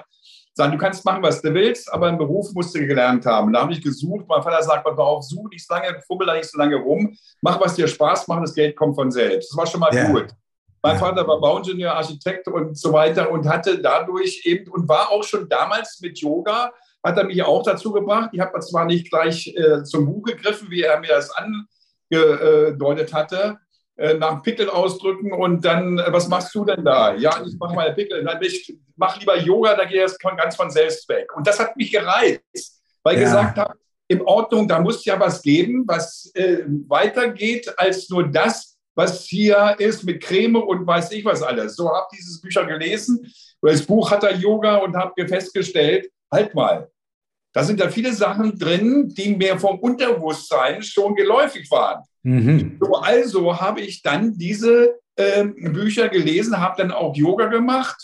[0.53, 3.53] sagen, du kannst machen, was du willst, aber einen Beruf musst du gelernt haben.
[3.53, 4.25] Da habe ich gesucht.
[4.27, 7.15] Mein Vater sagt, pass auf, such nicht so lange, fummel da nicht so lange rum,
[7.41, 9.51] mach, was dir Spaß macht, das Geld kommt von selbst.
[9.51, 10.11] Das war schon mal yeah.
[10.11, 10.27] gut.
[10.81, 10.99] Mein ja.
[10.99, 15.47] Vater war Bauingenieur, Architekt und so weiter und hatte dadurch eben und war auch schon
[15.47, 18.31] damals mit Yoga, hat er mich auch dazu gebracht.
[18.33, 21.31] Ich habe zwar nicht gleich äh, zum Buch gegriffen, wie er mir das
[22.11, 23.57] angedeutet hatte,
[23.99, 27.13] äh, nach Pickel ausdrücken und dann, äh, was machst du denn da?
[27.15, 28.23] Ja, ich mache meine Pickel.
[28.23, 31.35] Dann ich mach lieber Yoga, da geht es ganz von selbst weg.
[31.35, 33.25] Und das hat mich gereizt, weil ich ja.
[33.25, 33.73] gesagt habe,
[34.07, 39.75] in Ordnung, da muss ja was geben, was äh, weitergeht als nur das, was hier
[39.79, 41.75] ist mit Creme und weiß ich was alles.
[41.75, 43.29] So habe ich dieses Bücher gelesen.
[43.61, 46.89] Das Buch hat er Yoga und habe festgestellt, halt mal,
[47.53, 52.03] da sind da viele Sachen drin, die mir vom Unterbewusstsein schon geläufig waren.
[52.23, 52.77] Mhm.
[52.79, 57.97] So, also habe ich dann diese äh, Bücher gelesen, habe dann auch Yoga gemacht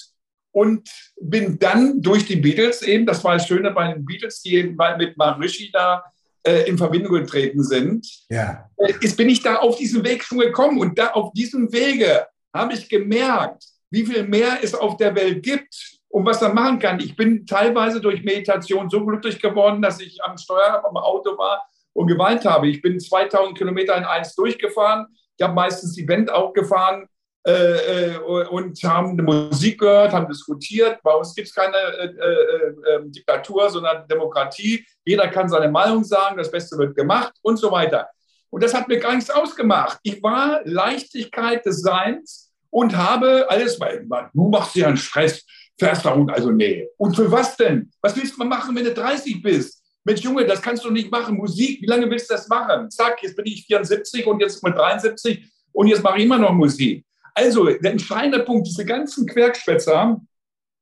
[0.51, 4.55] und bin dann durch die Beatles eben, das war das Schöne bei den Beatles, die
[4.55, 6.03] eben mit Maharishi da
[6.43, 8.69] äh, in Verbindung getreten sind, ja.
[8.77, 10.79] äh, ist, bin ich da auf diesen Weg schon gekommen.
[10.79, 15.43] Und da auf diesem Wege habe ich gemerkt, wie viel mehr es auf der Welt
[15.43, 16.99] gibt und was man machen kann.
[16.99, 21.67] Ich bin teilweise durch Meditation so glücklich geworden, dass ich am Steuer am Auto war
[21.95, 22.67] und geweint habe.
[22.67, 25.07] Ich bin 2000 Kilometer in eins durchgefahren.
[25.37, 27.07] Ich habe meistens die Band auch gefahren
[27.47, 30.99] äh, äh, und haben Musik gehört, haben diskutiert.
[31.03, 34.85] Bei uns gibt es keine äh, äh, ähm, Diktatur, sondern Demokratie.
[35.05, 38.09] Jeder kann seine Meinung sagen, das Beste wird gemacht und so weiter.
[38.49, 39.99] Und das hat mir gar nichts ausgemacht.
[40.03, 45.45] Ich war Leichtigkeit des Seins und habe alles, weil du machst ja einen Stress,
[45.79, 46.33] fährst da runter.
[46.33, 46.89] Also nee.
[46.97, 47.89] Und für was denn?
[48.01, 49.84] Was willst du machen, wenn du 30 bist?
[50.05, 51.35] Mensch, Junge, das kannst du nicht machen.
[51.35, 52.89] Musik, wie lange willst du das machen?
[52.91, 56.53] Zack, jetzt bin ich 74 und jetzt mit 73 und jetzt mache ich immer noch
[56.53, 57.03] Musik.
[57.33, 60.21] Also, der entscheidende Punkt, diese ganzen Querschwätzer,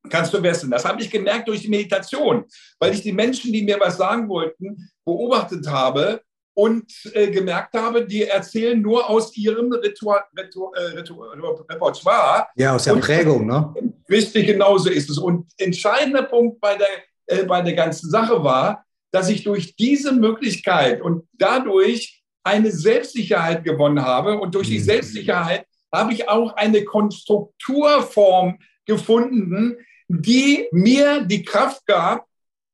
[0.09, 0.69] kannst du wissen.
[0.69, 2.43] Das habe ich gemerkt durch die Meditation,
[2.79, 6.21] weil ich die Menschen, die mir was sagen wollten, beobachtet habe
[6.53, 12.47] und äh, gemerkt habe, die erzählen nur aus ihrem Ritual, Ritual, äh, Ritual, Repertoire.
[12.55, 13.73] Ja, aus der und, Prägung, ne?
[14.09, 15.17] Richtig, genauso ist es.
[15.17, 16.87] Und entscheidender Punkt bei der,
[17.27, 18.82] äh, bei der ganzen Sache war,
[19.13, 24.39] dass ich durch diese Möglichkeit und dadurch eine Selbstsicherheit gewonnen habe.
[24.39, 24.83] Und durch die mhm.
[24.83, 32.25] Selbstsicherheit habe ich auch eine Konstrukturform gefunden, die mir die Kraft gab,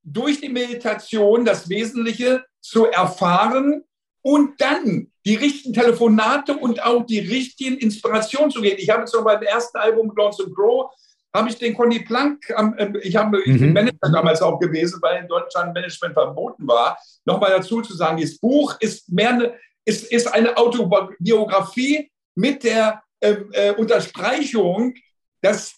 [0.01, 3.83] durch die Meditation das Wesentliche zu erfahren
[4.21, 8.77] und dann die richtigen Telefonate und auch die richtigen Inspirationen zu geben.
[8.79, 10.89] Ich habe zum beim ersten Album Dawns and Grow
[11.33, 13.53] habe ich den Conny Plank, äh, ich, habe, mhm.
[13.53, 16.97] ich bin Manager damals auch gewesen, weil in Deutschland Management verboten war.
[17.25, 19.53] Nochmal dazu zu sagen, das Buch ist mehr eine,
[19.85, 24.93] ist, ist eine Autobiografie mit der äh, äh, Unterstreichung,
[25.41, 25.75] dass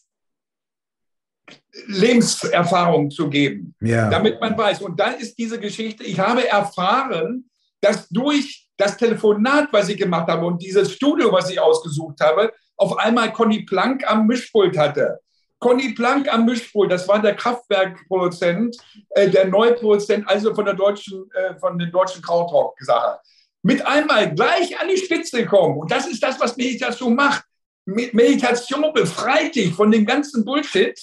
[1.87, 4.09] Lebenserfahrung zu geben, ja.
[4.09, 4.81] damit man weiß.
[4.81, 7.49] Und dann ist diese Geschichte, ich habe erfahren,
[7.81, 12.51] dass durch das Telefonat, was ich gemacht habe und dieses Studio, was ich ausgesucht habe,
[12.77, 15.19] auf einmal Conny Plank am Mischpult hatte.
[15.61, 18.75] Conny Plank am Mischpult, das war der Kraftwerkproduzent,
[19.11, 23.19] äh, der Neuproduzent, also von der deutschen, äh, von den deutschen Krautrock-Sache.
[23.61, 25.77] Mit einmal gleich an die Spitze kommen.
[25.77, 27.45] Und das ist das, was Meditation macht.
[27.85, 30.99] Meditation befreit dich von dem ganzen Bullshit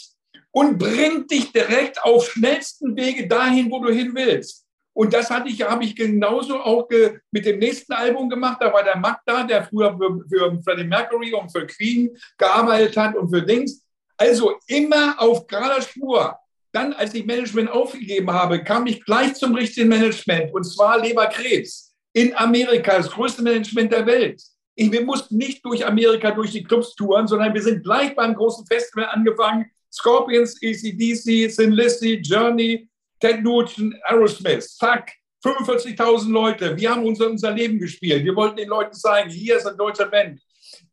[0.50, 4.64] und bringt dich direkt auf schnellsten Wege dahin, wo du hin willst.
[4.92, 8.58] Und das hatte ich, habe ich genauso auch ge, mit dem nächsten Album gemacht.
[8.60, 12.96] Da war der Mac da, der früher für, für Freddie Mercury und für Queen gearbeitet
[12.96, 13.84] hat und für Dings.
[14.18, 16.36] Also immer auf gerader Spur.
[16.72, 21.94] Dann, als ich Management aufgegeben habe, kam ich gleich zum richtigen Management und zwar Leberkrebs
[22.12, 24.42] in Amerika, das größte Management der Welt.
[24.74, 28.34] Ich, wir mussten nicht durch Amerika, durch die Clubs touren, sondern wir sind gleich beim
[28.34, 32.88] großen Festival angefangen Scorpions, ACDC, Sin Lizzy, Journey,
[33.20, 34.76] Ted Nugent, Aerosmith.
[34.76, 35.12] Zack,
[35.44, 36.76] 45.000 Leute.
[36.76, 38.24] Wir haben unser, unser Leben gespielt.
[38.24, 40.40] Wir wollten den Leuten zeigen, hier ist ein deutscher Band.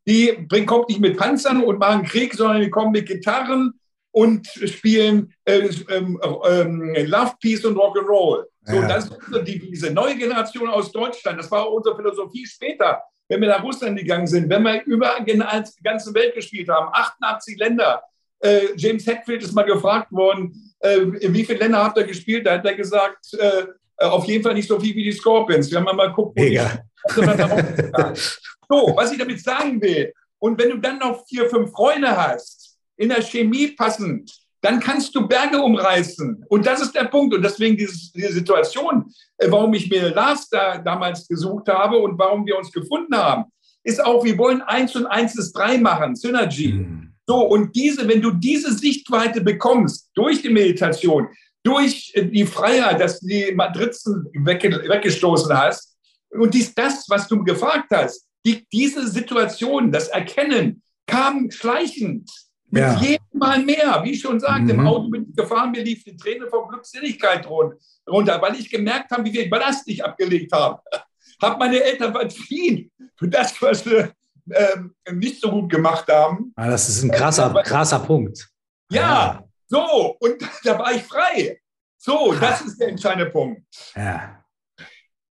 [0.06, 3.80] Die bringen, kommt nicht mit Panzern und machen Krieg, sondern die kommen mit Gitarren
[4.12, 6.18] und spielen äh, ähm,
[6.94, 8.44] äh, Love, Peace und Rock'n'Roll.
[8.62, 8.88] So, ja.
[8.88, 9.92] das ist unsere Devise.
[9.92, 11.38] Neue Generation aus Deutschland.
[11.38, 15.38] Das war unsere Philosophie später, wenn wir nach Russland gegangen sind, wenn wir über die
[15.82, 18.02] ganze Welt gespielt haben, 88 Länder,
[18.40, 22.46] äh, James Hetfield ist mal gefragt worden, äh, in wie viele Länder habt ihr gespielt?
[22.46, 23.66] Da hat er gesagt, äh,
[23.98, 25.70] auf jeden Fall nicht so viel wie die Scorpions.
[25.70, 26.78] Wir haben mal geguckt, wo ja.
[28.68, 32.76] So, was ich damit sagen will, und wenn du dann noch vier, fünf Freunde hast,
[32.96, 34.30] in der Chemie passend,
[34.60, 36.44] dann kannst du Berge umreißen.
[36.48, 37.34] Und das ist der Punkt.
[37.34, 42.18] Und deswegen dieses, diese Situation, äh, warum ich mir Lars da damals gesucht habe und
[42.18, 43.44] warum wir uns gefunden haben,
[43.84, 46.72] ist auch, wir wollen eins und eins ist drei machen, Synergy.
[46.72, 47.12] Mhm.
[47.28, 51.28] So, und diese, wenn du diese Sichtweite bekommst durch die Meditation,
[51.66, 55.96] durch die Freiheit, dass du die Matrizen wegge weggestoßen hast,
[56.30, 62.30] und dies, das, was du gefragt hast, die, diese Situation, das Erkennen, kam schleichend.
[62.68, 63.00] Mit ja.
[63.00, 64.80] jedem Mal mehr, wie ich schon sagte, mhm.
[64.80, 69.10] im Auto bin ich gefahren, mir lief die Träne vor Glückseligkeit runter, weil ich gemerkt
[69.10, 70.80] habe, wie viel Ballast ich abgelegt habe.
[71.42, 74.08] habe meine Eltern verziehen für das, was sie
[74.50, 76.52] ähm, nicht so gut gemacht haben.
[76.56, 78.48] Ah, das ist ein krasser, krasser Punkt.
[78.90, 81.60] Ja, ja, so, und da war ich frei.
[81.98, 83.62] So, das ist der entscheidende Punkt.
[83.94, 84.44] Ja.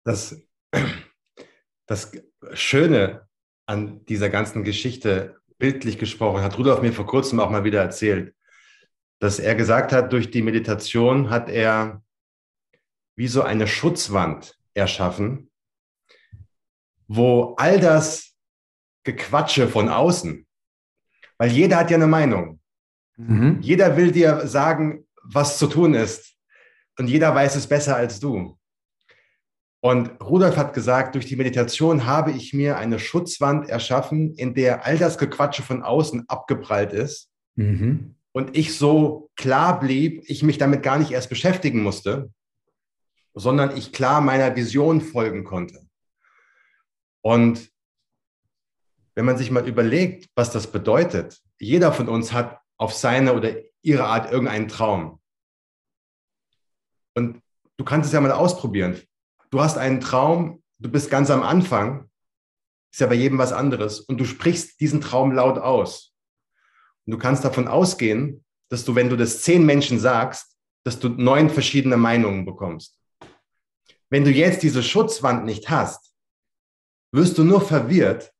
[0.04, 0.36] Das,
[1.86, 2.12] das
[2.54, 3.28] Schöne
[3.66, 8.34] an dieser ganzen Geschichte, bildlich gesprochen, hat Rudolf mir vor kurzem auch mal wieder erzählt,
[9.20, 12.02] dass er gesagt hat, durch die Meditation hat er
[13.14, 15.50] wie so eine Schutzwand erschaffen,
[17.06, 18.34] wo all das
[19.04, 20.46] Gequatsche von außen,
[21.38, 22.61] weil jeder hat ja eine Meinung.
[23.28, 23.58] Mhm.
[23.60, 26.34] Jeder will dir sagen, was zu tun ist.
[26.98, 28.58] Und jeder weiß es besser als du.
[29.80, 34.84] Und Rudolf hat gesagt, durch die Meditation habe ich mir eine Schutzwand erschaffen, in der
[34.86, 37.30] all das Gequatsche von außen abgeprallt ist.
[37.56, 38.14] Mhm.
[38.32, 42.30] Und ich so klar blieb, ich mich damit gar nicht erst beschäftigen musste,
[43.34, 45.80] sondern ich klar meiner Vision folgen konnte.
[47.20, 47.68] Und
[49.14, 53.54] wenn man sich mal überlegt, was das bedeutet, jeder von uns hat auf seine oder
[53.82, 55.20] ihre Art irgendeinen Traum.
[57.14, 57.42] Und
[57.76, 59.00] du kannst es ja mal ausprobieren.
[59.50, 62.08] Du hast einen Traum, du bist ganz am Anfang,
[62.92, 66.14] ist ja bei jedem was anderes, und du sprichst diesen Traum laut aus.
[67.06, 71.08] Und du kannst davon ausgehen, dass du, wenn du das zehn Menschen sagst, dass du
[71.08, 72.98] neun verschiedene Meinungen bekommst.
[74.10, 76.12] Wenn du jetzt diese Schutzwand nicht hast,
[77.12, 78.31] wirst du nur verwirrt,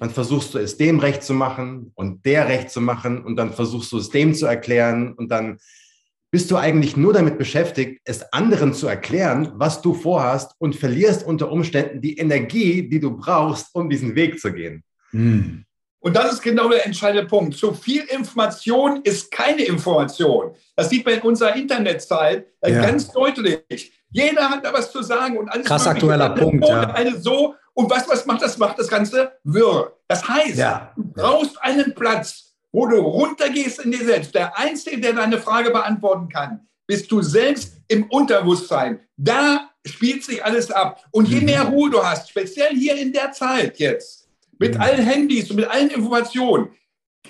[0.00, 3.52] dann versuchst du es dem recht zu machen und der recht zu machen und dann
[3.52, 5.58] versuchst du es dem zu erklären und dann
[6.30, 11.26] bist du eigentlich nur damit beschäftigt, es anderen zu erklären, was du vorhast und verlierst
[11.26, 14.84] unter Umständen die Energie, die du brauchst, um diesen Weg zu gehen.
[15.10, 15.64] Hm.
[16.00, 17.56] Und das ist genau der entscheidende Punkt.
[17.56, 20.54] Zu viel Information ist keine Information.
[20.76, 22.82] Das sieht man in unserer Internetzeit äh, ja.
[22.82, 23.92] ganz deutlich.
[24.10, 25.66] Jeder hat da was zu sagen und alles.
[25.66, 26.66] Krass aktueller Punkt.
[26.68, 26.92] Ja.
[26.92, 28.58] Eine so und was, was macht das?
[28.58, 29.96] Macht das Ganze wirr.
[30.08, 30.92] Das heißt, ja.
[30.96, 34.34] du brauchst einen Platz, wo du runtergehst in dir selbst.
[34.34, 38.98] Der Einzige, der deine Frage beantworten kann, bist du selbst im Unterbewusstsein.
[39.16, 41.04] Da spielt sich alles ab.
[41.12, 41.44] Und je mhm.
[41.44, 44.80] mehr Ruhe du hast, speziell hier in der Zeit jetzt, mit mhm.
[44.80, 46.70] allen Handys und mit allen Informationen,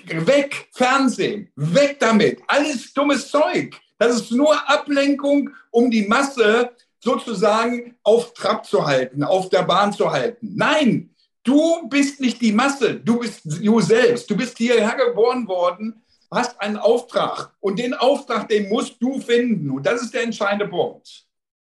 [0.07, 3.75] weg Fernsehen, weg damit, alles dummes Zeug.
[3.99, 9.93] Das ist nur Ablenkung, um die Masse sozusagen auf Trab zu halten, auf der Bahn
[9.93, 10.53] zu halten.
[10.55, 11.09] Nein,
[11.43, 14.29] du bist nicht die Masse, du bist du selbst.
[14.29, 19.69] Du bist hierher geboren worden, hast einen Auftrag und den Auftrag, den musst du finden.
[19.71, 21.25] Und das ist der entscheidende Punkt.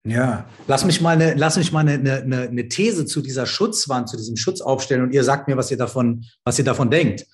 [0.06, 4.10] Ja, lass mich mal eine, lass mich mal eine, eine, eine These zu dieser Schutzwand,
[4.10, 7.26] zu diesem Schutz aufstellen und ihr sagt mir, was ihr davon, was ihr davon denkt.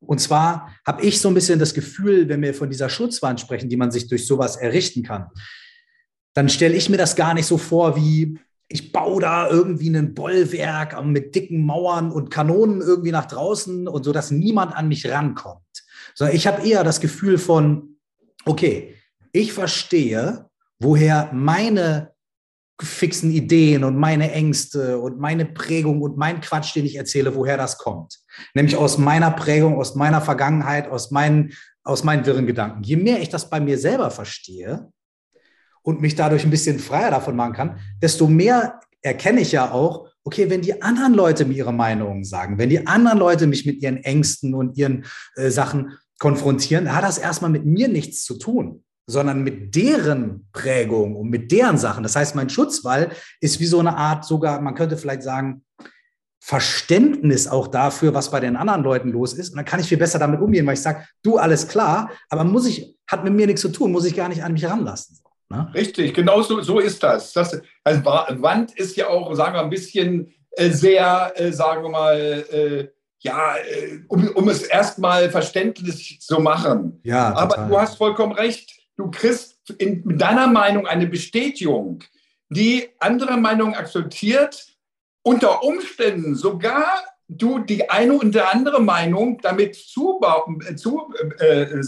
[0.00, 3.68] Und zwar habe ich so ein bisschen das Gefühl, wenn wir von dieser Schutzwand sprechen,
[3.68, 5.26] die man sich durch sowas errichten kann,
[6.34, 8.38] dann stelle ich mir das gar nicht so vor, wie
[8.68, 14.04] ich baue da irgendwie ein Bollwerk mit dicken Mauern und Kanonen irgendwie nach draußen und
[14.04, 15.60] so, dass niemand an mich rankommt.
[16.14, 17.96] Sondern ich habe eher das Gefühl von,
[18.44, 18.94] okay,
[19.32, 22.12] ich verstehe, woher meine
[22.80, 27.56] fixen Ideen und meine Ängste und meine Prägung und mein Quatsch, den ich erzähle, woher
[27.56, 28.20] das kommt.
[28.54, 32.84] Nämlich aus meiner Prägung, aus meiner Vergangenheit, aus meinen, aus meinen wirren Gedanken.
[32.84, 34.90] Je mehr ich das bei mir selber verstehe,
[35.82, 40.08] und mich dadurch ein bisschen freier davon machen kann, desto mehr erkenne ich ja auch,
[40.24, 43.82] okay, wenn die anderen Leute mir ihre Meinungen sagen, wenn die anderen Leute mich mit
[43.82, 45.04] ihren Ängsten und ihren
[45.36, 51.16] äh, Sachen konfrontieren, hat das erstmal mit mir nichts zu tun, sondern mit deren Prägung
[51.16, 52.02] und mit deren Sachen.
[52.02, 55.64] Das heißt, mein Schutzwall ist wie so eine Art sogar, man könnte vielleicht sagen,
[56.42, 59.50] Verständnis auch dafür, was bei den anderen Leuten los ist.
[59.50, 62.44] Und dann kann ich viel besser damit umgehen, weil ich sage, du, alles klar, aber
[62.44, 65.18] muss ich, hat mit mir nichts zu tun, muss ich gar nicht an mich ranlassen.
[65.50, 65.68] Ne?
[65.74, 67.32] Richtig, genau so, so ist das.
[67.32, 67.60] das.
[67.82, 72.16] Also Wand ist ja auch, sagen wir, ein bisschen äh, sehr, äh, sagen wir mal,
[72.16, 77.00] äh, ja, äh, um, um es erstmal verständlich zu machen.
[77.02, 78.70] Ja, Aber du hast vollkommen recht.
[78.96, 82.04] Du kriegst in, deiner Meinung eine Bestätigung,
[82.48, 84.66] die andere Meinung akzeptiert,
[85.22, 86.86] unter Umständen sogar
[87.28, 91.82] du die eine und andere Meinung damit zusetzt, zu, äh,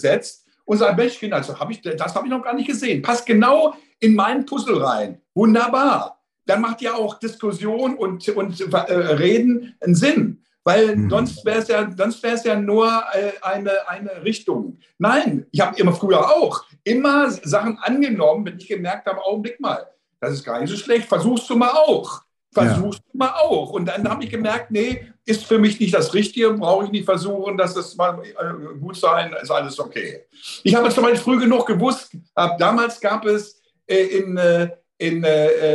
[0.64, 3.02] und sagt, Mensch, Kinder, das habe ich, das hab ich noch gar nicht gesehen.
[3.02, 5.20] Passt genau in mein Puzzle rein.
[5.34, 6.20] Wunderbar.
[6.46, 10.42] Dann macht ja auch Diskussion und, und äh, Reden einen Sinn.
[10.64, 11.10] weil mhm.
[11.10, 14.78] sonst wäre es ja, ja nur äh, eine, eine Richtung.
[14.98, 19.86] Nein, ich habe immer früher auch immer Sachen angenommen, wenn ich gemerkt habe, Augenblick mal,
[20.20, 22.22] das ist gar nicht so schlecht, versuchst du mal auch.
[22.52, 23.04] Versuchst ja.
[23.12, 23.70] du mal auch.
[23.70, 27.04] Und dann habe ich gemerkt, nee, ist für mich nicht das Richtige, brauche ich nicht
[27.04, 30.26] versuchen, dass das mal äh, gut sein, ist alles okay.
[30.62, 32.10] Ich habe zum Beispiel früh genug gewusst,
[32.58, 35.22] damals gab es äh, in, äh, in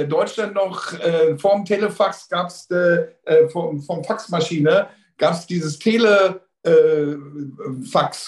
[0.09, 2.67] Deutschland noch äh, vorm Telefax gab es
[3.51, 6.39] vom, vom Faxmaschine gab es dieses Telefax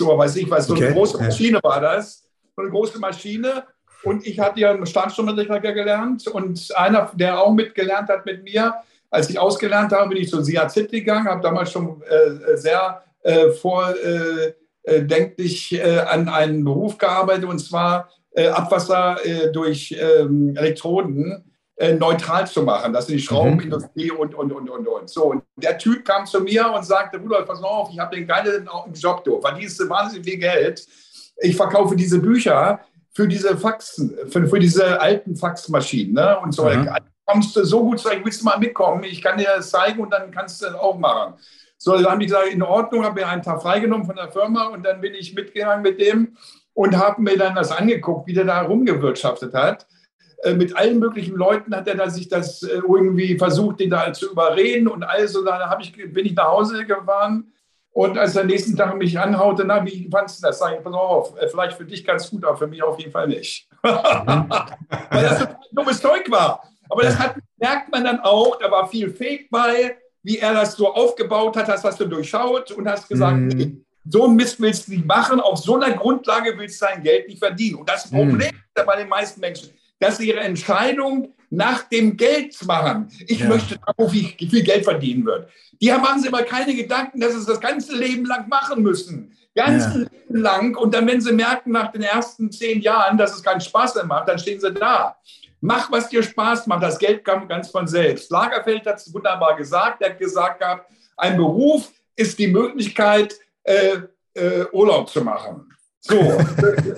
[0.02, 0.88] oder weiß ich was, so okay.
[0.88, 3.64] eine große Maschine war das, so eine große Maschine
[4.04, 8.76] und ich hatte ja einen Staatsjournalistiker gelernt und einer, der auch mitgelernt hat mit mir,
[9.10, 13.50] als ich ausgelernt habe, bin ich zur SIAZ gegangen, habe damals schon äh, sehr äh,
[13.50, 21.44] vordenklich äh, an einen Beruf gearbeitet und zwar äh, Abwasser äh, durch ähm, Elektroden
[21.76, 22.94] äh, neutral zu machen.
[22.94, 24.18] Das sind die Schraubenindustrie mhm.
[24.18, 25.10] und, und, und, und, und.
[25.10, 28.28] So, und der Typ kam zu mir und sagte, Rudolf, pass auf, ich habe den
[28.28, 30.86] geilen Job, du verdienst wahnsinnig viel Geld.
[31.42, 32.82] Ich verkaufe diese Bücher
[33.20, 36.40] für diese Faxen, für, für diese alten Faxmaschinen ne?
[36.40, 36.70] und so.
[36.70, 36.90] Mhm.
[37.26, 39.04] Kommst du so gut, sag willst du mal mitkommen?
[39.04, 41.34] Ich kann dir das zeigen und dann kannst du das auch machen.
[41.78, 44.68] So, dann habe ich gesagt, in Ordnung, habe mir einen Tag freigenommen von der Firma
[44.68, 46.38] und dann bin ich mitgegangen mit dem
[46.74, 49.86] und habe mir dann das angeguckt, wie der da rumgewirtschaftet hat.
[50.44, 54.14] Äh, mit allen möglichen Leuten hat er da sich das äh, irgendwie versucht, den da
[54.14, 55.36] zu überreden und alles.
[55.36, 57.52] Und dann ich, bin ich nach Hause gefahren
[58.00, 60.60] und als er nächsten Tag mich anhaute, na, wie fandest du das?
[60.60, 63.12] Sag ich, pass auf, äh, vielleicht für dich ganz gut, aber für mich auf jeden
[63.12, 63.68] Fall nicht.
[63.84, 63.90] Mhm.
[65.10, 66.64] Weil das ein dummes Zeug war.
[66.88, 70.78] Aber das hat, merkt man dann auch, da war viel Fake bei, wie er das
[70.78, 73.76] so aufgebaut hat, das hast du durchschaut und hast gesagt, nee,
[74.06, 77.28] so ein Mist willst du nicht machen, auf so einer Grundlage willst du dein Geld
[77.28, 77.80] nicht verdienen.
[77.80, 78.64] Und das Problem mhm.
[78.76, 83.10] ist bei den meisten Menschen, dass ihre Entscheidung nach dem Geld machen.
[83.28, 83.48] Ich ja.
[83.48, 83.80] möchte,
[84.12, 85.50] wie viel Geld verdienen wird.
[85.82, 89.34] Die machen sich aber keine Gedanken, dass sie das ganze Leben lang machen müssen.
[89.56, 89.94] Ganz ja.
[89.94, 90.76] Leben lang.
[90.76, 94.06] Und dann, wenn sie merken, nach den ersten zehn Jahren, dass es keinen Spaß mehr
[94.06, 95.16] macht, dann stehen sie da.
[95.62, 96.84] Mach, was dir Spaß macht.
[96.84, 98.32] Das Geld kommt ganz von selbst.
[98.32, 100.02] Lagerfeld hat es wunderbar gesagt.
[100.02, 103.98] Er hat gesagt gehabt, ein Beruf ist die Möglichkeit, äh,
[104.34, 105.70] äh, Urlaub zu machen.
[106.00, 106.16] So,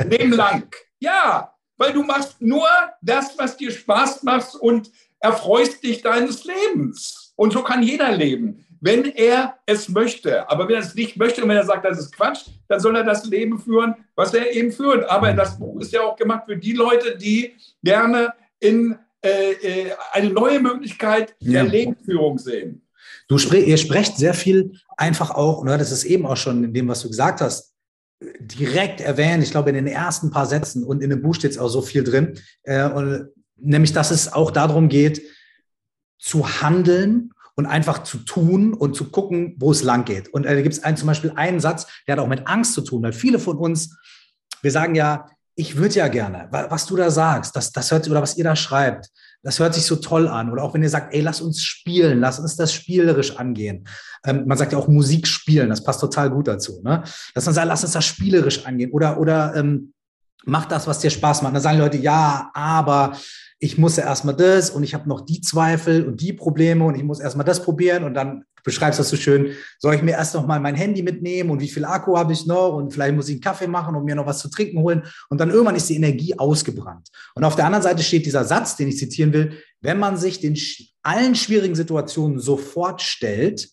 [0.09, 0.67] Leben lang.
[0.99, 1.50] Ja,
[1.81, 2.67] weil du machst nur
[3.01, 7.33] das, was dir Spaß macht und erfreust dich deines Lebens.
[7.35, 10.47] Und so kann jeder leben, wenn er es möchte.
[10.47, 12.95] Aber wenn er es nicht möchte und wenn er sagt, das ist Quatsch, dann soll
[12.95, 15.09] er das Leben führen, was er eben führt.
[15.09, 19.91] Aber das Buch ist ja auch gemacht für die Leute, die gerne in äh, äh
[20.11, 21.69] eine neue Möglichkeit der ja.
[21.71, 22.83] Lebensführung sehen.
[23.27, 26.87] Du ihr sprecht sehr viel einfach auch, und das ist eben auch schon in dem,
[26.87, 27.70] was du gesagt hast,
[28.39, 29.43] direkt erwähnt.
[29.43, 31.81] Ich glaube, in den ersten paar Sätzen und in dem Buch steht es auch so
[31.81, 32.39] viel drin.
[32.63, 35.21] Äh, und, nämlich, dass es auch darum geht,
[36.19, 40.29] zu handeln und einfach zu tun und zu gucken, wo es lang geht.
[40.29, 42.81] Und äh, da gibt es zum Beispiel einen Satz, der hat auch mit Angst zu
[42.81, 43.97] tun, weil viele von uns,
[44.61, 48.21] wir sagen ja, ich würde ja gerne, was du da sagst, das, das hört oder
[48.21, 49.09] was ihr da schreibt,
[49.43, 50.51] das hört sich so toll an.
[50.51, 53.87] Oder auch wenn ihr sagt, ey, lass uns spielen, lass uns das spielerisch angehen.
[54.25, 56.81] Ähm, man sagt ja auch Musik spielen, das passt total gut dazu.
[56.83, 57.03] Ne?
[57.33, 58.91] Dass man sagt, lass uns das spielerisch angehen.
[58.91, 59.93] Oder, oder ähm,
[60.45, 61.55] mach das, was dir Spaß macht.
[61.55, 63.13] dann sagen Leute, ja, aber
[63.59, 66.95] ich muss ja erstmal das und ich habe noch die Zweifel und die Probleme und
[66.95, 70.33] ich muss erstmal das probieren und dann beschreibst das so schön, soll ich mir erst
[70.33, 73.29] noch mal mein Handy mitnehmen und wie viel Akku habe ich noch und vielleicht muss
[73.29, 75.89] ich einen Kaffee machen und mir noch was zu trinken holen und dann irgendwann ist
[75.89, 77.09] die Energie ausgebrannt.
[77.35, 80.39] Und auf der anderen Seite steht dieser Satz, den ich zitieren will, wenn man sich
[80.39, 80.57] den
[81.01, 83.69] allen schwierigen Situationen sofort stellt,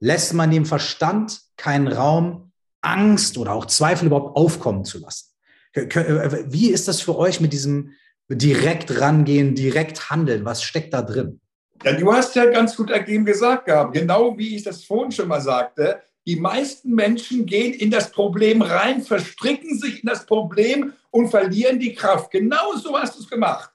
[0.00, 5.28] lässt man dem Verstand keinen Raum, Angst oder auch Zweifel überhaupt aufkommen zu lassen.
[5.74, 7.92] Wie ist das für euch mit diesem
[8.28, 10.44] direkt rangehen, direkt handeln?
[10.44, 11.40] Was steckt da drin?
[11.84, 15.28] Ja, du hast ja ganz gut ergeben gesagt gehabt, genau wie ich das vorhin schon
[15.28, 16.00] mal sagte.
[16.26, 21.80] Die meisten Menschen gehen in das Problem rein, verstricken sich in das Problem und verlieren
[21.80, 22.30] die Kraft.
[22.30, 23.70] Genau so hast du es gemacht.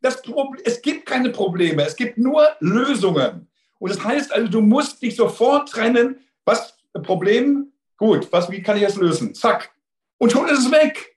[0.00, 3.48] Das Problem, es gibt keine Probleme, es gibt nur Lösungen.
[3.78, 6.20] Und das heißt also, du musst dich sofort trennen.
[6.46, 7.72] Was Problem?
[7.98, 9.34] Gut, was, wie kann ich das lösen?
[9.34, 9.70] Zack.
[10.16, 11.16] Und schon ist es weg.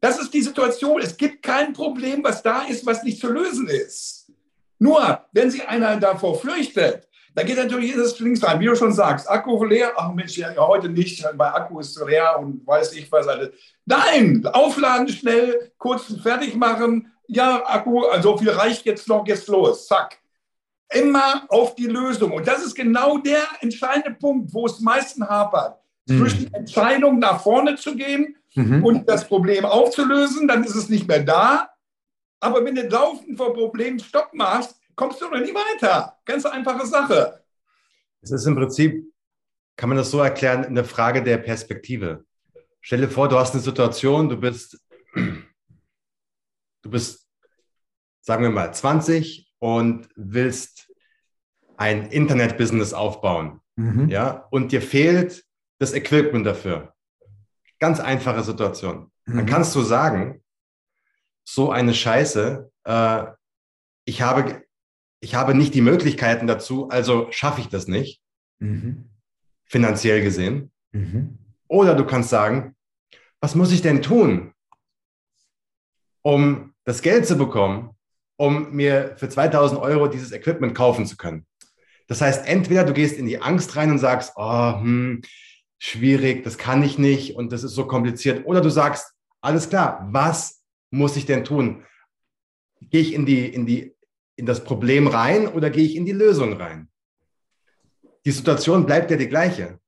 [0.00, 1.00] Das ist die Situation.
[1.00, 4.19] Es gibt kein Problem, was da ist, was nicht zu lösen ist.
[4.80, 8.92] Nur, wenn sich einer davor fürchtet, dann geht natürlich das links rein, wie du schon
[8.92, 9.30] sagst.
[9.30, 13.28] Akku leer, ach Mensch, ja, heute nicht, bei Akku ist leer und weiß ich was
[13.28, 13.50] alles.
[13.84, 17.12] Nein, aufladen schnell, kurz fertig machen.
[17.28, 20.18] Ja, Akku, also viel reicht jetzt noch, jetzt los, zack.
[20.92, 22.32] Immer auf die Lösung.
[22.32, 25.78] Und das ist genau der entscheidende Punkt, wo es meisten hapert.
[26.06, 26.18] Mhm.
[26.18, 28.84] Zwischen Entscheidung nach vorne zu gehen mhm.
[28.84, 31.69] und das Problem aufzulösen, dann ist es nicht mehr da.
[32.40, 36.18] Aber wenn du laufend vor Problemen Stopp machst, kommst du noch nie weiter.
[36.24, 37.44] Ganz einfache Sache.
[38.22, 39.12] Es ist im Prinzip,
[39.76, 42.24] kann man das so erklären, eine Frage der Perspektive.
[42.80, 44.78] Stell dir vor, du hast eine Situation, du bist,
[45.14, 47.26] du bist,
[48.20, 50.90] sagen wir mal, 20 und willst
[51.76, 53.60] ein Internet-Business aufbauen.
[53.76, 54.08] Mhm.
[54.08, 55.44] Ja, und dir fehlt
[55.78, 56.94] das Equipment dafür.
[57.78, 59.10] Ganz einfache Situation.
[59.24, 59.36] Mhm.
[59.36, 60.39] Dann kannst du sagen,
[61.54, 63.24] so eine Scheiße, äh,
[64.04, 64.62] ich, habe,
[65.20, 68.22] ich habe nicht die Möglichkeiten dazu, also schaffe ich das nicht,
[68.60, 69.10] mhm.
[69.64, 70.70] finanziell gesehen.
[70.92, 71.38] Mhm.
[71.66, 72.76] Oder du kannst sagen,
[73.40, 74.52] was muss ich denn tun,
[76.22, 77.96] um das Geld zu bekommen,
[78.36, 81.46] um mir für 2000 Euro dieses Equipment kaufen zu können.
[82.06, 85.22] Das heißt, entweder du gehst in die Angst rein und sagst, oh, hm,
[85.78, 88.46] schwierig, das kann ich nicht und das ist so kompliziert.
[88.46, 90.59] Oder du sagst, alles klar, was
[90.90, 91.84] muss ich denn tun?
[92.80, 93.94] Gehe ich in, die, in, die,
[94.36, 96.88] in das Problem rein oder gehe ich in die Lösung rein?
[98.24, 99.78] Die Situation bleibt ja die gleiche.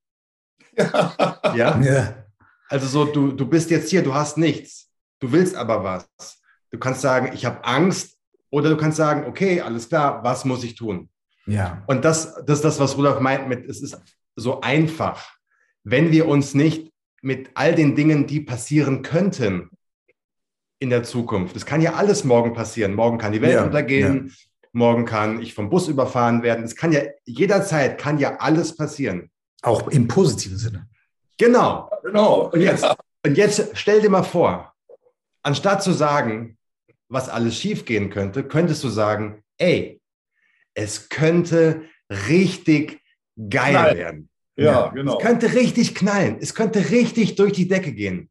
[0.77, 1.81] ja?
[1.81, 2.27] ja.
[2.69, 4.91] Also so, du, du bist jetzt hier, du hast nichts,
[5.21, 6.41] du willst aber was.
[6.71, 8.17] Du kannst sagen, ich habe Angst
[8.51, 11.11] oder du kannst sagen, okay, alles klar, was muss ich tun?
[11.47, 11.83] Ja.
[11.87, 14.01] Und das, das ist das, was Rudolf meint mit, es ist
[14.37, 15.37] so einfach,
[15.85, 16.91] wenn wir uns nicht
[17.21, 19.71] mit all den Dingen, die passieren könnten
[20.83, 22.95] in der Zukunft, es kann ja alles morgen passieren.
[22.95, 24.35] Morgen kann die Welt ja, untergehen, ja.
[24.73, 26.65] morgen kann ich vom Bus überfahren werden.
[26.65, 29.31] Es kann ja jederzeit kann ja alles passieren.
[29.63, 30.89] Auch im positiven Sinne.
[31.39, 31.89] Genau.
[32.03, 32.51] Genau.
[32.51, 32.85] Und jetzt,
[33.25, 34.75] und jetzt stell dir mal vor,
[35.45, 36.59] anstatt zu sagen,
[37.09, 40.01] was alles schiefgehen könnte, könntest du sagen, ey,
[40.75, 41.83] es könnte
[42.29, 43.01] richtig
[43.37, 43.97] geil Knall.
[43.97, 44.29] werden.
[44.57, 45.17] Ja, ja, genau.
[45.17, 46.39] Es könnte richtig knallen.
[46.41, 48.31] Es könnte richtig durch die Decke gehen.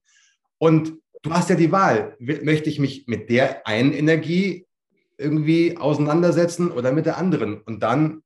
[0.57, 2.15] Und du hast ja die Wahl.
[2.19, 4.67] Möchte ich mich mit der einen Energie
[5.17, 7.61] irgendwie auseinandersetzen oder mit der anderen?
[7.61, 8.23] Und dann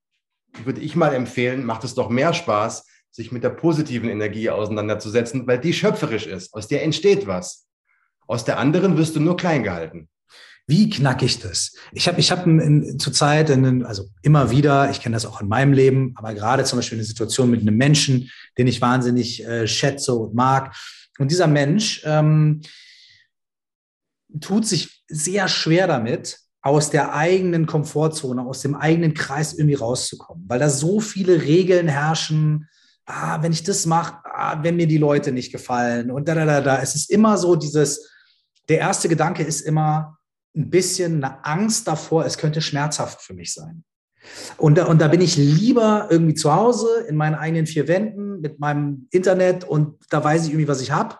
[0.63, 5.47] würde ich mal empfehlen, macht es doch mehr Spaß, sich mit der positiven Energie auseinanderzusetzen,
[5.47, 6.53] weil die schöpferisch ist.
[6.53, 7.65] Aus der entsteht was.
[8.27, 10.09] Aus der anderen wirst du nur klein gehalten.
[10.67, 11.75] Wie knacke ich das?
[11.91, 12.45] Ich habe ich hab
[12.97, 16.97] zurzeit, also immer wieder, ich kenne das auch in meinem Leben, aber gerade zum Beispiel
[16.97, 20.75] eine Situation mit einem Menschen, den ich wahnsinnig äh, schätze und mag.
[21.17, 22.61] Und dieser Mensch ähm,
[24.41, 30.45] tut sich sehr schwer damit, aus der eigenen Komfortzone, aus dem eigenen Kreis irgendwie rauszukommen,
[30.47, 32.67] weil da so viele Regeln herrschen,
[33.05, 36.45] ah, wenn ich das mache, ah, wenn mir die Leute nicht gefallen und da, da,
[36.45, 36.81] da, da.
[36.81, 38.09] Es ist immer so dieses,
[38.67, 40.17] der erste Gedanke ist immer
[40.55, 43.83] ein bisschen eine Angst davor, es könnte schmerzhaft für mich sein.
[44.57, 48.41] Und da, und da bin ich lieber irgendwie zu Hause in meinen eigenen vier Wänden
[48.41, 51.17] mit meinem Internet und da weiß ich irgendwie, was ich habe.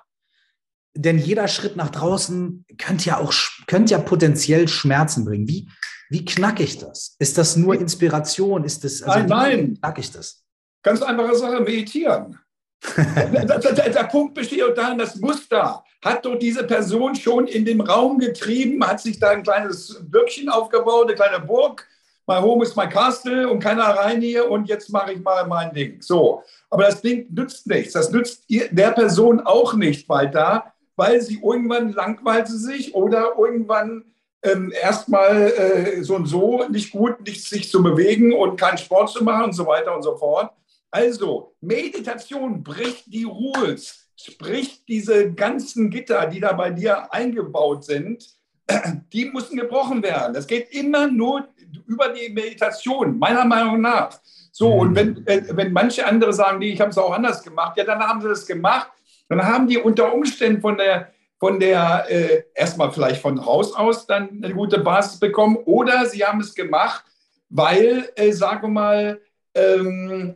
[0.95, 3.33] Denn jeder Schritt nach draußen könnte ja auch
[3.67, 5.47] könnte ja potenziell Schmerzen bringen.
[5.47, 5.69] Wie,
[6.09, 7.15] wie knacke ich das?
[7.19, 8.63] Ist das nur Inspiration?
[8.63, 9.71] Ist das, also nein, nein.
[9.71, 10.43] Wie knacke ich das?
[10.83, 12.39] Ganz einfache Sache, meditieren.
[12.97, 17.81] der, der, der, Punkt besteht darin, das Muster hat doch diese Person schon in den
[17.81, 21.87] Raum getrieben, hat sich da ein kleines Bürgchen aufgebaut, eine kleine Burg.
[22.27, 25.73] My home is my castle und keiner rein hier und jetzt mache ich mal mein
[25.73, 26.01] Ding.
[26.01, 27.93] So, aber das Ding nützt nichts.
[27.93, 34.05] Das nützt der Person auch nicht weiter, weil sie irgendwann langweilt sie sich oder irgendwann
[34.41, 39.09] ähm, erstmal äh, so und so nicht gut, nicht sich zu bewegen und keinen Sport
[39.09, 40.51] zu machen und so weiter und so fort.
[40.91, 48.25] Also, Meditation bricht die Rules, spricht diese ganzen Gitter, die da bei dir eingebaut sind,
[49.13, 50.33] die müssen gebrochen werden.
[50.33, 51.47] Das geht immer nur
[51.87, 54.19] über die Meditation, meiner Meinung nach.
[54.51, 54.79] So, mhm.
[54.79, 57.83] und wenn, äh, wenn manche andere sagen, nee, ich habe es auch anders gemacht, ja,
[57.83, 58.89] dann haben sie das gemacht.
[59.27, 64.05] Dann haben die unter Umständen von der, von der äh, erstmal vielleicht von Haus aus
[64.05, 67.03] dann eine gute Basis bekommen oder sie haben es gemacht,
[67.49, 69.21] weil, äh, sagen wir mal,
[69.53, 70.35] ähm,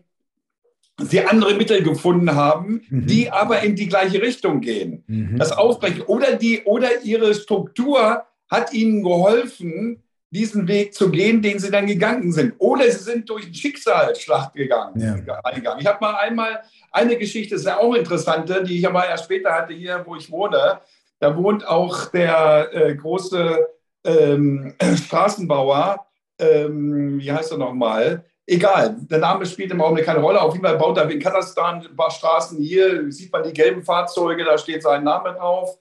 [0.97, 3.07] sie andere Mittel gefunden haben, mhm.
[3.07, 5.03] die aber in die gleiche Richtung gehen.
[5.07, 5.37] Mhm.
[5.37, 11.59] Das Aufbrechen oder, die, oder ihre Struktur hat ihnen geholfen, diesen Weg zu gehen, den
[11.59, 12.53] sie dann gegangen sind.
[12.59, 14.99] Oder sie sind durch einen Schicksalsschlacht gegangen.
[14.99, 15.41] Ja.
[15.79, 16.61] Ich habe mal einmal
[16.91, 20.29] eine Geschichte, ist ja auch interessante, die ich aber erst später hatte hier, wo ich
[20.31, 20.81] wohne.
[21.19, 23.67] Da wohnt auch der äh, große
[24.03, 24.75] ähm,
[25.05, 26.05] Straßenbauer,
[26.37, 30.41] ähm, wie heißt er nochmal, Egal, der Name spielt im Augenblick keine Rolle.
[30.41, 32.57] Auf jeden Fall baut er in Kasachstan ein paar Straßen.
[32.57, 35.77] Hier sieht man die gelben Fahrzeuge, da steht sein Name drauf.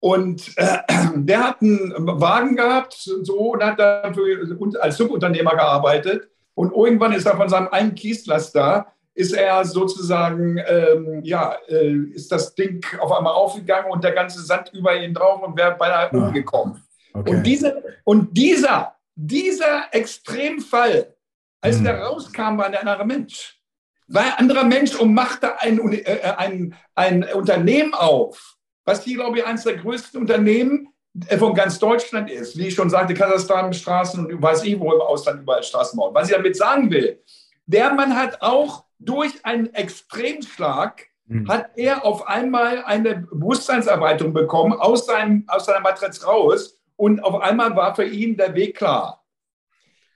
[0.00, 0.78] Und äh,
[1.14, 6.28] der hat einen Wagen gehabt so, und hat dafür als Subunternehmer gearbeitet.
[6.54, 12.32] Und irgendwann ist er von seinem einen Kieslaster, ist er sozusagen, ähm, ja, äh, ist
[12.32, 16.10] das Ding auf einmal aufgegangen und der ganze Sand über ihn drauf und wäre beinahe
[16.12, 16.82] ah, umgekommen.
[17.12, 17.30] Okay.
[17.30, 21.14] Und, diese, und dieser, dieser Extremfall
[21.60, 21.84] als mhm.
[21.84, 23.60] der rauskam, war der andere Mensch.
[24.06, 28.56] war ein anderer Mensch und machte ein, äh, ein, ein Unternehmen auf,
[28.90, 30.88] was hier, glaube ich, eines der größten Unternehmen
[31.28, 32.58] äh, von ganz Deutschland ist.
[32.58, 36.14] Wie ich schon sagte, Kasachstan, Straßen und weiß ich, wo im Ausland überall Straßen bauen.
[36.14, 37.20] Was ich damit sagen will,
[37.66, 41.48] der Mann hat auch durch einen Extremschlag hm.
[41.48, 47.40] hat er auf einmal eine Bewusstseinserweiterung bekommen aus, seinem, aus seiner Matriz raus und auf
[47.40, 49.24] einmal war für ihn der Weg klar.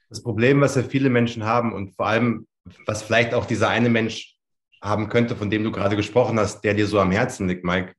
[0.09, 2.47] Das Problem, was ja viele Menschen haben und vor allem,
[2.85, 4.37] was vielleicht auch dieser eine Mensch
[4.81, 7.95] haben könnte, von dem du gerade gesprochen hast, der dir so am Herzen liegt, Mike,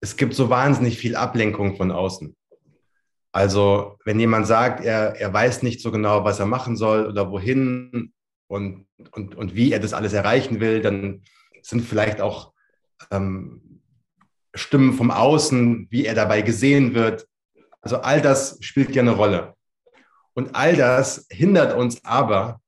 [0.00, 2.34] es gibt so wahnsinnig viel Ablenkung von außen.
[3.32, 7.30] Also, wenn jemand sagt, er, er weiß nicht so genau, was er machen soll oder
[7.30, 8.12] wohin
[8.48, 11.22] und, und, und wie er das alles erreichen will, dann
[11.62, 12.52] sind vielleicht auch
[13.10, 13.82] ähm,
[14.54, 17.28] Stimmen vom Außen, wie er dabei gesehen wird.
[17.80, 19.54] Also all das spielt ja eine Rolle.
[20.34, 22.59] Und all das hindert uns aber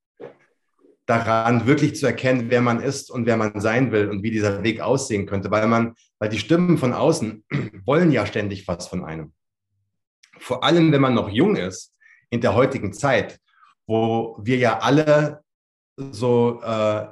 [1.06, 4.62] daran, wirklich zu erkennen, wer man ist und wer man sein will und wie dieser
[4.62, 7.44] Weg aussehen könnte, weil man, weil die Stimmen von außen
[7.84, 9.32] wollen ja ständig was von einem.
[10.38, 11.94] Vor allem, wenn man noch jung ist,
[12.30, 13.38] in der heutigen Zeit,
[13.86, 15.42] wo wir ja alle
[15.96, 17.06] so äh,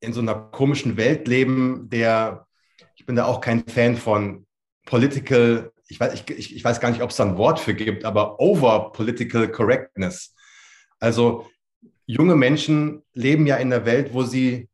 [0.00, 2.46] in so einer komischen Welt leben, der,
[2.96, 4.46] ich bin da auch kein Fan von
[4.84, 8.04] political, ich weiß, ich, ich weiß gar nicht, ob es da ein Wort für gibt,
[8.04, 10.34] aber over political correctness.
[10.98, 11.46] Also
[12.06, 14.68] junge Menschen leben ja in einer Welt, wo sie,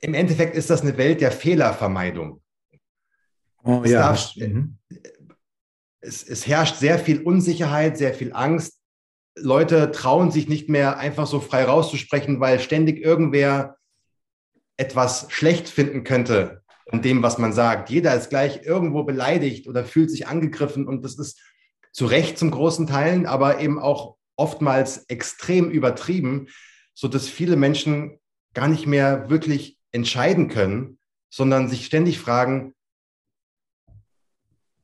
[0.00, 2.42] im Endeffekt ist das eine Welt der Fehlervermeidung.
[3.62, 4.00] Oh, es, ja.
[4.00, 4.78] darf, mhm.
[6.00, 8.80] es, es herrscht sehr viel Unsicherheit, sehr viel Angst.
[9.36, 13.76] Leute trauen sich nicht mehr einfach so frei rauszusprechen, weil ständig irgendwer
[14.76, 17.90] etwas schlecht finden könnte an dem, was man sagt.
[17.90, 21.40] Jeder ist gleich irgendwo beleidigt oder fühlt sich angegriffen und das ist
[21.92, 26.48] zu Recht zum großen Teilen, aber eben auch oftmals extrem übertrieben,
[26.94, 28.18] so dass viele Menschen
[28.54, 30.98] gar nicht mehr wirklich entscheiden können,
[31.30, 32.74] sondern sich ständig fragen,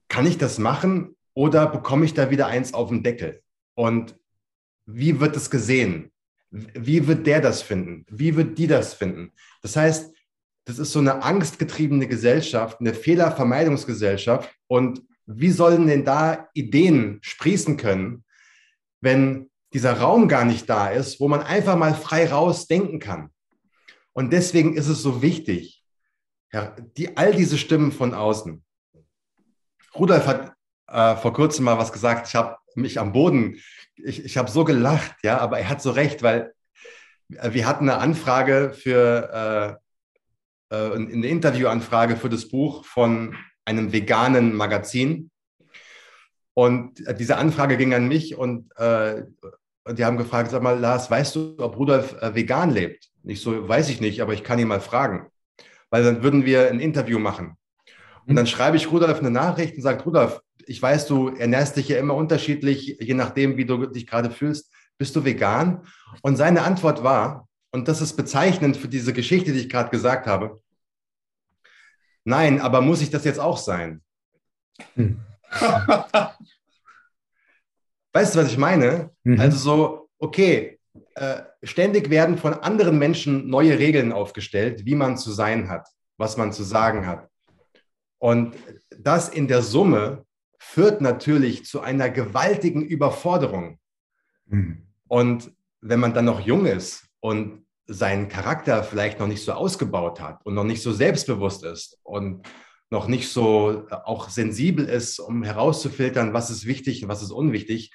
[0.08, 3.42] kann ich das machen oder bekomme ich da wieder eins auf den Deckel?
[3.74, 4.18] Und
[4.84, 6.12] wie wird es gesehen?
[6.50, 8.04] Wie wird der das finden?
[8.10, 9.32] Wie wird die das finden?
[9.62, 10.12] Das heißt,
[10.66, 14.54] das ist so eine angstgetriebene Gesellschaft, eine Fehlervermeidungsgesellschaft.
[14.66, 18.24] Und wie sollen denn da Ideen sprießen können,
[19.02, 23.30] wenn dieser Raum gar nicht da ist, wo man einfach mal frei raus denken kann?
[24.14, 25.84] Und deswegen ist es so wichtig,
[26.96, 28.62] die, all diese Stimmen von außen.
[29.94, 30.54] Rudolf hat
[30.88, 33.58] äh, vor kurzem mal was gesagt, ich habe mich am Boden,
[33.96, 36.52] ich, ich habe so gelacht, ja, aber er hat so recht, weil
[37.28, 39.78] wir hatten eine Anfrage für
[40.70, 45.30] äh, äh, eine Interviewanfrage für das Buch von einem veganen Magazin.
[46.54, 49.22] Und diese Anfrage ging an mich und, äh,
[49.84, 53.08] und die haben gefragt, sag mal, Lars, weißt du, ob Rudolf äh, vegan lebt?
[53.24, 55.28] Ich so, weiß ich nicht, aber ich kann ihn mal fragen.
[55.90, 57.56] Weil dann würden wir ein Interview machen.
[58.26, 61.88] Und dann schreibe ich Rudolf eine Nachricht und sage, Rudolf, ich weiß, du ernährst dich
[61.88, 64.72] ja immer unterschiedlich, je nachdem, wie du dich gerade fühlst.
[64.98, 65.84] Bist du vegan?
[66.22, 70.26] Und seine Antwort war, und das ist bezeichnend für diese Geschichte, die ich gerade gesagt
[70.26, 70.62] habe,
[72.24, 74.02] nein, aber muss ich das jetzt auch sein?
[74.94, 75.20] Hm.
[78.12, 79.10] weißt du, was ich meine?
[79.24, 79.40] Mhm.
[79.40, 80.78] Also so, okay,
[81.14, 86.36] äh, ständig werden von anderen Menschen neue Regeln aufgestellt, wie man zu sein hat, was
[86.36, 87.28] man zu sagen hat.
[88.18, 88.56] Und
[88.98, 90.24] das in der Summe
[90.58, 93.78] führt natürlich zu einer gewaltigen Überforderung.
[94.46, 94.86] Mhm.
[95.08, 100.20] Und wenn man dann noch jung ist und seinen Charakter vielleicht noch nicht so ausgebaut
[100.20, 102.46] hat und noch nicht so selbstbewusst ist und
[102.92, 107.32] noch nicht so äh, auch sensibel ist, um herauszufiltern, was ist wichtig und was ist
[107.32, 107.90] unwichtig,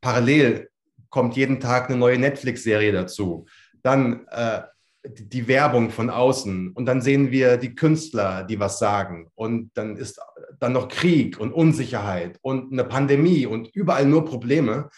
[0.00, 0.70] parallel
[1.10, 3.46] kommt jeden Tag eine neue Netflix-Serie dazu.
[3.82, 4.62] Dann äh,
[5.04, 9.96] die Werbung von außen und dann sehen wir die Künstler, die was sagen und dann
[9.96, 10.20] ist
[10.60, 14.88] dann noch Krieg und Unsicherheit und eine Pandemie und überall nur Probleme.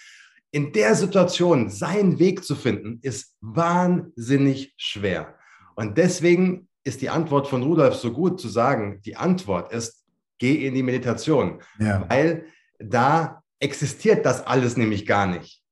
[0.51, 5.39] In der Situation seinen Weg zu finden, ist wahnsinnig schwer.
[5.75, 10.05] Und deswegen ist die Antwort von Rudolf so gut zu sagen, die Antwort ist,
[10.39, 12.05] geh in die Meditation, ja.
[12.09, 12.47] weil
[12.78, 15.62] da existiert das alles nämlich gar nicht.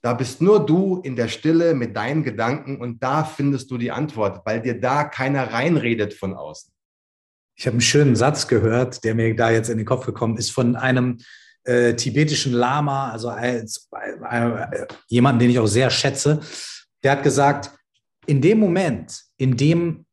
[0.00, 3.90] Da bist nur du in der Stille mit deinen Gedanken und da findest du die
[3.90, 6.72] Antwort, weil dir da keiner reinredet von außen.
[7.56, 10.50] Ich habe einen schönen Satz gehört, der mir da jetzt in den Kopf gekommen ist,
[10.52, 11.18] von einem
[11.64, 13.88] äh, tibetischen Lama, also als,
[14.30, 16.40] äh, jemanden, den ich auch sehr schätze.
[17.02, 17.72] Der hat gesagt,
[18.26, 20.06] in dem Moment, in dem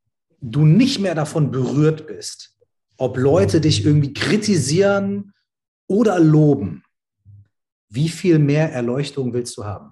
[0.51, 2.55] du nicht mehr davon berührt bist,
[2.97, 5.33] ob Leute dich irgendwie kritisieren
[5.87, 6.83] oder loben,
[7.89, 9.91] wie viel mehr Erleuchtung willst du haben?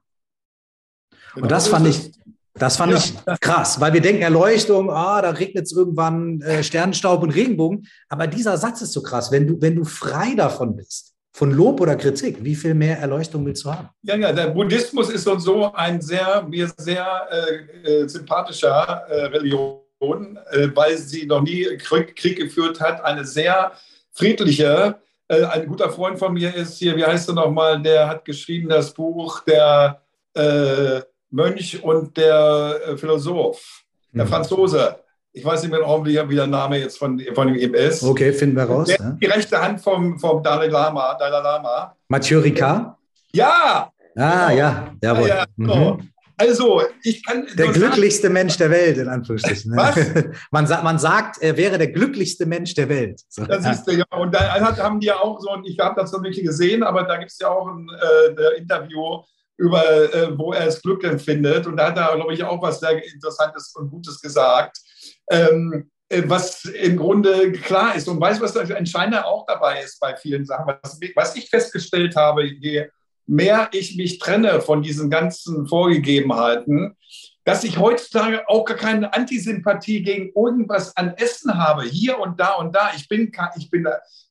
[1.34, 2.12] Genau, und das fand ich,
[2.54, 2.98] Das fand ja.
[3.00, 7.88] ich krass, weil wir denken Erleuchtung, ah, da regnet es irgendwann äh, Sternenstaub und Regenbogen.
[8.10, 11.82] Aber dieser Satz ist so krass, wenn du, wenn du frei davon bist, von Lob
[11.82, 13.90] oder Kritik, wie viel mehr Erleuchtung willst du haben?
[14.04, 19.83] Ja, ja, der Buddhismus ist so ein sehr, mir sehr äh, äh, sympathischer äh, Religion,
[20.52, 23.72] äh, weil sie noch nie Krieg, Krieg, geführt hat, eine sehr
[24.12, 24.96] friedliche.
[25.28, 28.70] Äh, ein guter Freund von mir ist hier, wie heißt er nochmal, der hat geschrieben
[28.70, 30.02] das Buch, der
[30.34, 31.02] äh,
[31.32, 34.30] Mönch und der äh, Philosoph, der mhm.
[34.30, 35.00] Franzose.
[35.36, 35.82] Ich weiß nicht mehr,
[36.30, 38.04] wie der Name jetzt von, von ihm ist.
[38.04, 38.88] Okay, finden wir raus.
[38.88, 39.18] Der, ja.
[39.20, 41.16] Die rechte Hand vom, vom Dalai Lama.
[41.16, 41.96] Dalai Lama.
[42.08, 42.96] Mathieu Ricard?
[43.32, 43.92] Ja!
[44.16, 45.28] Ah, ja, jawohl.
[45.28, 45.96] Ja, genau.
[45.96, 46.13] mhm.
[46.38, 47.48] Also, ich kann.
[47.58, 49.72] Der glücklichste sagen, Mensch der Welt, in Anführungsstrichen.
[49.72, 49.78] Ne?
[49.78, 50.36] Was?
[50.52, 53.22] man, sagt, man sagt, er wäre der glücklichste Mensch der Welt.
[53.30, 53.46] So.
[53.46, 54.06] Das ist ja.
[54.18, 57.04] Und da haben die ja auch so, und ich habe das noch nicht gesehen, aber
[57.04, 59.24] da gibt es ja auch ein äh, Interview
[59.58, 61.68] über äh, wo er das Glück empfindet.
[61.68, 64.80] Und da hat er, glaube ich, auch was sehr Interessantes und Gutes gesagt.
[65.30, 70.00] Ähm, äh, was im Grunde klar ist und weiß, was das entscheidend auch dabei ist
[70.00, 70.74] bei vielen Sachen.
[70.82, 72.88] Was, was ich festgestellt habe, je
[73.26, 76.98] mehr ich mich trenne von diesen ganzen Vorgegebenheiten,
[77.46, 82.54] dass ich heutzutage auch gar keine Antisympathie gegen irgendwas an Essen habe, hier und da
[82.54, 82.92] und da.
[82.96, 83.88] Ich bin, ich bin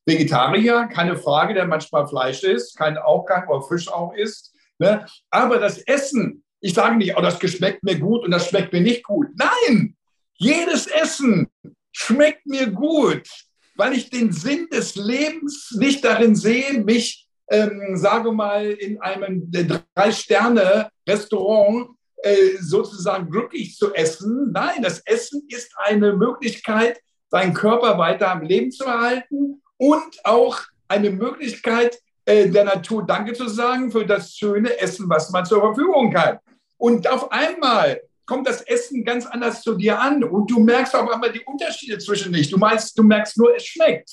[0.07, 4.55] Vegetarier, keine Frage, der manchmal Fleisch isst, kein auch kein oder Fisch auch isst.
[4.79, 5.07] Ne?
[5.31, 8.81] Aber das Essen, ich sage nicht, oh, das schmeckt mir gut und das schmeckt mir
[8.81, 9.29] nicht gut.
[9.37, 9.97] Nein,
[10.35, 11.49] jedes Essen
[11.93, 13.29] schmeckt mir gut,
[13.77, 19.49] weil ich den Sinn des Lebens nicht darin sehe, mich, ähm, sage mal, in einem
[19.51, 21.91] Drei-Sterne-Restaurant
[22.23, 24.51] äh, sozusagen glücklich zu essen.
[24.53, 26.99] Nein, das Essen ist eine Möglichkeit,
[27.29, 33.35] seinen Körper weiter am Leben zu erhalten und auch eine Möglichkeit, äh, der Natur Danke
[33.35, 36.41] zu sagen für das schöne Essen, was man zur Verfügung hat.
[36.79, 41.11] Und auf einmal kommt das Essen ganz anders zu dir an und du merkst auf
[41.11, 42.51] einmal die Unterschiede zwischen nicht.
[42.51, 44.11] Du meinst, du merkst nur, es schmeckt.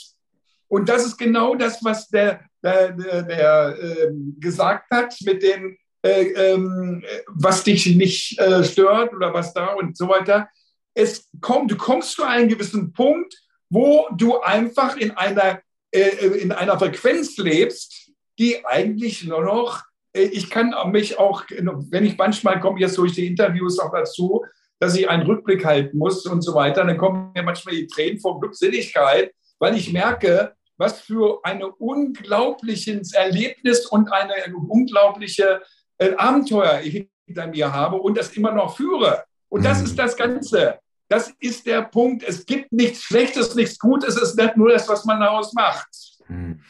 [0.69, 5.77] Und das ist genau das, was der, der, der, der äh, gesagt hat mit dem,
[6.01, 10.47] äh, ähm, was dich nicht äh, stört oder was da und so weiter.
[10.93, 13.35] Es kommt, du kommst zu einem gewissen Punkt,
[13.69, 15.59] wo du einfach in einer
[15.91, 19.81] äh, in einer Frequenz lebst, die eigentlich nur noch,
[20.13, 24.45] äh, ich kann mich auch, wenn ich manchmal komme jetzt durch die Interviews auch dazu,
[24.79, 28.19] dass ich einen Rückblick halten muss und so weiter, dann kommen mir manchmal die Tränen
[28.19, 35.61] vor Glückseligkeit, weil ich merke, was für ein unglaubliches Erlebnis und eine unglaubliche
[35.97, 39.25] äh, Abenteuer ich hinter mir habe und das immer noch führe.
[39.49, 39.85] Und das mhm.
[39.85, 40.79] ist das Ganze.
[41.09, 42.23] Das ist der Punkt.
[42.23, 44.15] Es gibt nichts Schlechtes, nichts Gutes.
[44.15, 45.89] Es ist nicht nur das, was man daraus macht.
[46.27, 46.61] Hm.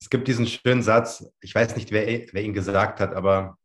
[0.00, 3.56] Es gibt diesen schönen Satz, ich weiß nicht, wer, wer ihn gesagt hat, aber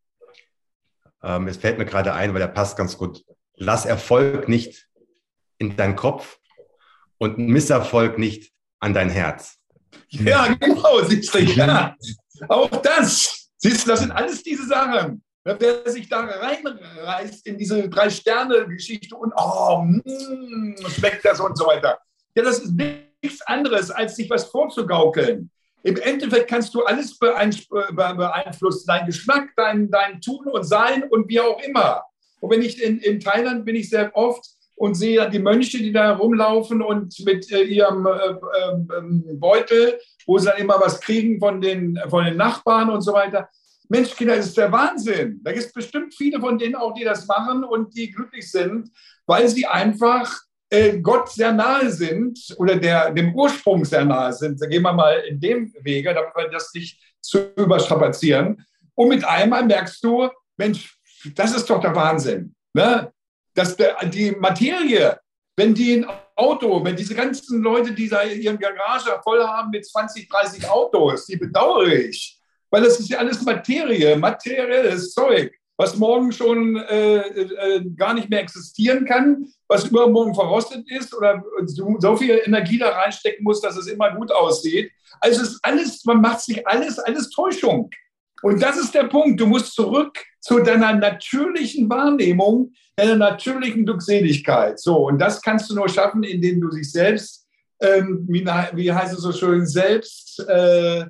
[1.24, 3.26] ähm, es fällt mir gerade ein, weil er passt ganz gut.
[3.55, 4.88] Lass Erfolg nicht
[5.58, 6.38] in deinen Kopf
[7.18, 9.57] und Misserfolg nicht an dein Herz.
[10.09, 11.95] Ja, genau, siehst du, ja.
[12.47, 15.23] Auch das, siehst du, das sind alles diese Sachen.
[15.43, 21.97] Wer sich da reinreißt in diese Drei-Sterne-Geschichte und oh, mm, schmeckt das und so weiter.
[22.36, 25.49] Ja, das ist nichts anderes, als sich was vorzugaukeln.
[25.84, 31.39] Im Endeffekt kannst du alles beeinflussen, dein Geschmack, dein, dein Tun und Sein und wie
[31.39, 32.03] auch immer.
[32.41, 34.45] Und wenn ich in, in Thailand bin ich sehr oft
[34.78, 40.38] und sehe die Mönche, die da rumlaufen und mit äh, ihrem äh, äh, Beutel, wo
[40.38, 43.49] sie dann immer was kriegen von den, von den Nachbarn und so weiter.
[43.89, 45.39] Mensch, Kinder, das ist der Wahnsinn.
[45.43, 48.89] Da gibt es bestimmt viele von denen auch, die das machen und die glücklich sind,
[49.25, 50.32] weil sie einfach
[50.69, 54.61] äh, Gott sehr nahe sind oder der, dem Ursprung sehr nahe sind.
[54.61, 58.63] Da gehen wir mal in dem Wege, damit wir das nicht zu überstrapazieren.
[58.93, 60.95] Und mit einmal merkst du, Mensch,
[61.34, 62.53] das ist doch der Wahnsinn.
[62.73, 63.11] Ne?
[63.58, 65.20] Dass die Materie,
[65.55, 66.05] wenn die ein
[66.36, 71.26] Auto, wenn diese ganzen Leute, die da ihren Garage voll haben mit 20, 30 Autos,
[71.26, 72.39] die bedauere ich.
[72.70, 78.30] Weil das ist ja alles Materie, materielles Zeug, was morgen schon äh, äh, gar nicht
[78.30, 83.60] mehr existieren kann, was übermorgen verrostet ist oder so, so viel Energie da reinstecken muss,
[83.60, 84.91] dass es immer gut aussieht.
[85.20, 87.89] Also es ist alles, man macht sich alles, alles Täuschung.
[88.41, 89.39] Und das ist der Punkt.
[89.39, 94.79] Du musst zurück zu deiner natürlichen Wahrnehmung, deiner natürlichen Glückseligkeit.
[94.79, 97.47] So, und das kannst du nur schaffen, indem du dich selbst,
[97.81, 101.05] ähm, wie, wie, heißt es so schön, selbst äh,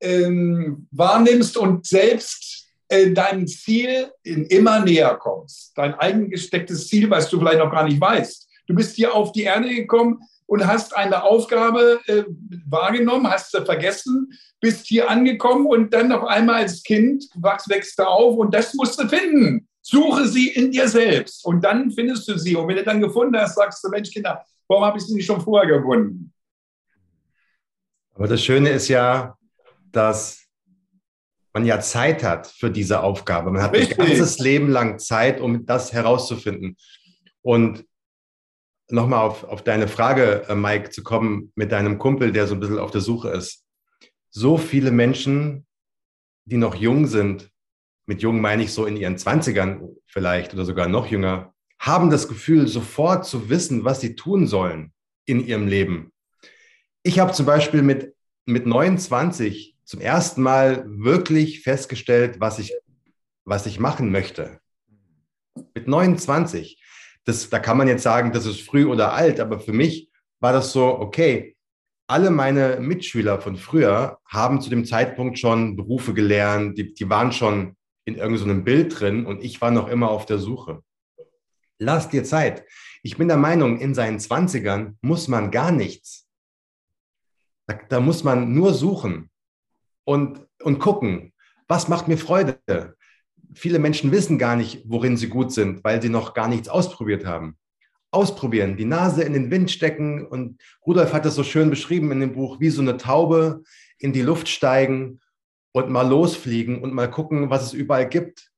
[0.00, 5.72] ähm, wahrnimmst und selbst äh, deinem Ziel immer näher kommst.
[5.76, 8.48] Dein eigen gestecktes Ziel, was du vielleicht noch gar nicht weißt.
[8.66, 10.20] Du bist hier auf die Erde gekommen
[10.50, 12.24] und hast eine Aufgabe äh,
[12.68, 17.96] wahrgenommen, hast sie vergessen, bist hier angekommen und dann auf einmal als Kind wachst, wächst
[18.00, 19.68] du auf und das musst du finden.
[19.80, 22.56] Suche sie in dir selbst und dann findest du sie.
[22.56, 25.26] Und wenn du dann gefunden hast, sagst du, Mensch, Kinder, warum habe ich sie nicht
[25.26, 26.32] schon vorher gefunden?
[28.16, 29.38] Aber das Schöne ist ja,
[29.92, 30.46] dass
[31.52, 33.52] man ja Zeit hat für diese Aufgabe.
[33.52, 34.00] Man hat Richtig.
[34.00, 36.76] ein ganzes Leben lang Zeit, um das herauszufinden.
[37.40, 37.84] Und
[38.92, 42.60] nochmal auf, auf deine Frage, äh, Mike, zu kommen mit deinem Kumpel, der so ein
[42.60, 43.64] bisschen auf der Suche ist.
[44.30, 45.66] So viele Menschen,
[46.44, 47.50] die noch jung sind,
[48.06, 52.28] mit jung meine ich so in ihren Zwanzigern vielleicht oder sogar noch jünger, haben das
[52.28, 54.92] Gefühl, sofort zu wissen, was sie tun sollen
[55.24, 56.12] in ihrem Leben.
[57.02, 58.14] Ich habe zum Beispiel mit,
[58.44, 62.74] mit 29 zum ersten Mal wirklich festgestellt, was ich,
[63.44, 64.60] was ich machen möchte.
[65.74, 66.79] Mit 29.
[67.24, 70.10] Das, da kann man jetzt sagen, das ist früh oder alt, aber für mich
[70.40, 71.56] war das so, okay,
[72.06, 77.30] alle meine Mitschüler von früher haben zu dem Zeitpunkt schon Berufe gelernt, die, die waren
[77.30, 80.82] schon in irgendeinem so Bild drin und ich war noch immer auf der Suche.
[81.78, 82.64] Lass dir Zeit.
[83.02, 86.28] Ich bin der Meinung, in seinen 20ern muss man gar nichts.
[87.66, 89.30] Da, da muss man nur suchen
[90.04, 91.32] und, und gucken,
[91.68, 92.96] was macht mir Freude.
[93.54, 97.26] Viele Menschen wissen gar nicht, worin sie gut sind, weil sie noch gar nichts ausprobiert
[97.26, 97.56] haben
[98.12, 100.26] ausprobieren, die Nase in den Wind stecken.
[100.26, 103.62] Und Rudolf hat das so schön beschrieben in dem Buch, wie so eine Taube
[103.98, 105.20] in die Luft steigen
[105.72, 108.50] und mal losfliegen und mal gucken, was es überall gibt.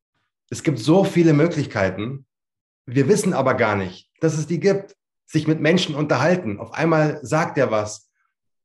[0.50, 2.26] Es gibt so viele Möglichkeiten.
[2.86, 4.96] Wir wissen aber gar nicht, dass es die gibt.
[5.26, 6.58] Sich mit Menschen unterhalten.
[6.58, 8.10] Auf einmal sagt er was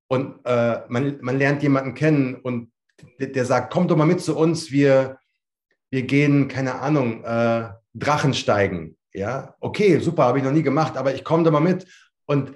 [0.08, 2.72] und äh, man, man lernt jemanden kennen und
[3.20, 5.20] der, der, sagt, komm doch mal mit zu uns, wir,
[5.90, 10.96] wir gehen, keine Ahnung, äh, Drachen steigen ja, okay, super, habe ich noch nie gemacht,
[10.96, 11.88] aber ich komme da mal mit
[12.26, 12.54] und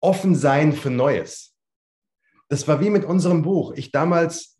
[0.00, 1.56] offen sein für Neues.
[2.48, 3.72] Das war wie mit unserem Buch.
[3.74, 4.56] Ich damals,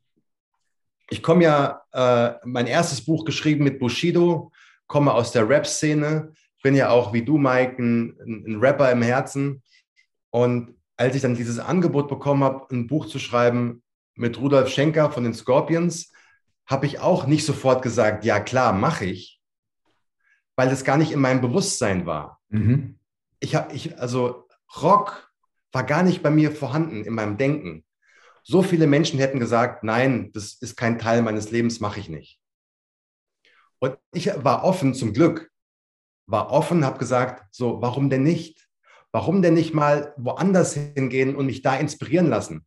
[1.08, 4.50] ich komme ja, äh, mein erstes Buch geschrieben mit Bushido,
[4.88, 9.62] komme aus der Rap-Szene, bin ja auch wie du, Mike, ein, ein Rapper im Herzen.
[10.30, 13.82] Und als ich dann dieses Angebot bekommen habe, ein Buch zu schreiben
[14.16, 16.12] mit Rudolf Schenker von den Scorpions,
[16.68, 19.40] habe ich auch nicht sofort gesagt, ja klar, mache ich,
[20.54, 22.40] weil es gar nicht in meinem Bewusstsein war.
[22.50, 22.98] Mhm.
[23.40, 24.46] Ich habe, ich, also
[24.80, 25.32] Rock
[25.72, 27.84] war gar nicht bei mir vorhanden in meinem Denken.
[28.44, 32.40] So viele Menschen hätten gesagt, nein, das ist kein Teil meines Lebens, mache ich nicht.
[33.78, 35.50] Und ich war offen zum Glück,
[36.26, 38.68] war offen, habe gesagt, so, warum denn nicht?
[39.12, 42.66] Warum denn nicht mal woanders hingehen und mich da inspirieren lassen?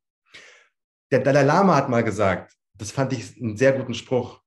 [1.12, 4.42] Der Dalai Lama hat mal gesagt, das fand ich einen sehr guten Spruch.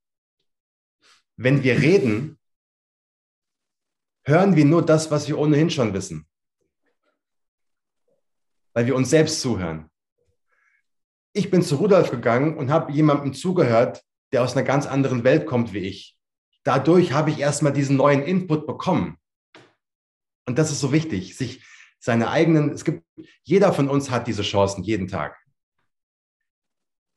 [1.36, 2.36] Wenn wir reden,
[4.24, 6.26] hören wir nur das, was wir ohnehin schon wissen.
[8.72, 9.88] Weil wir uns selbst zuhören.
[11.32, 15.46] Ich bin zu Rudolf gegangen und habe jemandem zugehört, der aus einer ganz anderen Welt
[15.46, 16.18] kommt wie ich.
[16.64, 19.16] Dadurch habe ich erstmal diesen neuen Input bekommen.
[20.44, 21.64] Und das ist so wichtig, sich
[22.00, 23.04] seine eigenen, es gibt,
[23.44, 25.38] jeder von uns hat diese Chancen jeden Tag.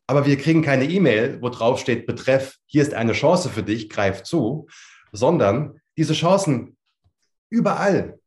[0.08, 3.89] Aber wir kriegen keine E-Mail, wo drauf steht, betreff, hier ist eine Chance für dich,
[3.89, 4.68] greif zu,
[5.12, 6.78] sondern diese Chancen
[7.49, 8.20] Überall.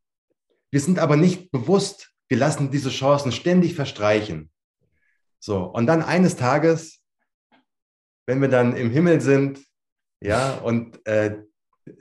[0.71, 2.11] Wir sind aber nicht bewusst.
[2.27, 4.49] Wir lassen diese Chancen ständig verstreichen.
[5.39, 7.01] So, und dann eines Tages,
[8.25, 9.59] wenn wir dann im Himmel sind,
[10.21, 11.37] ja, und äh,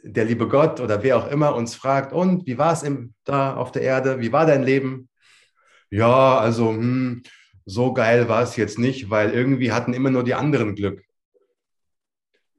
[0.02, 2.84] der liebe Gott oder wer auch immer uns fragt, und wie war es
[3.24, 4.20] da auf der Erde?
[4.20, 5.08] Wie war dein Leben?
[5.90, 7.22] Ja, also hm,
[7.66, 11.04] so geil war es jetzt nicht, weil irgendwie hatten immer nur die anderen Glück.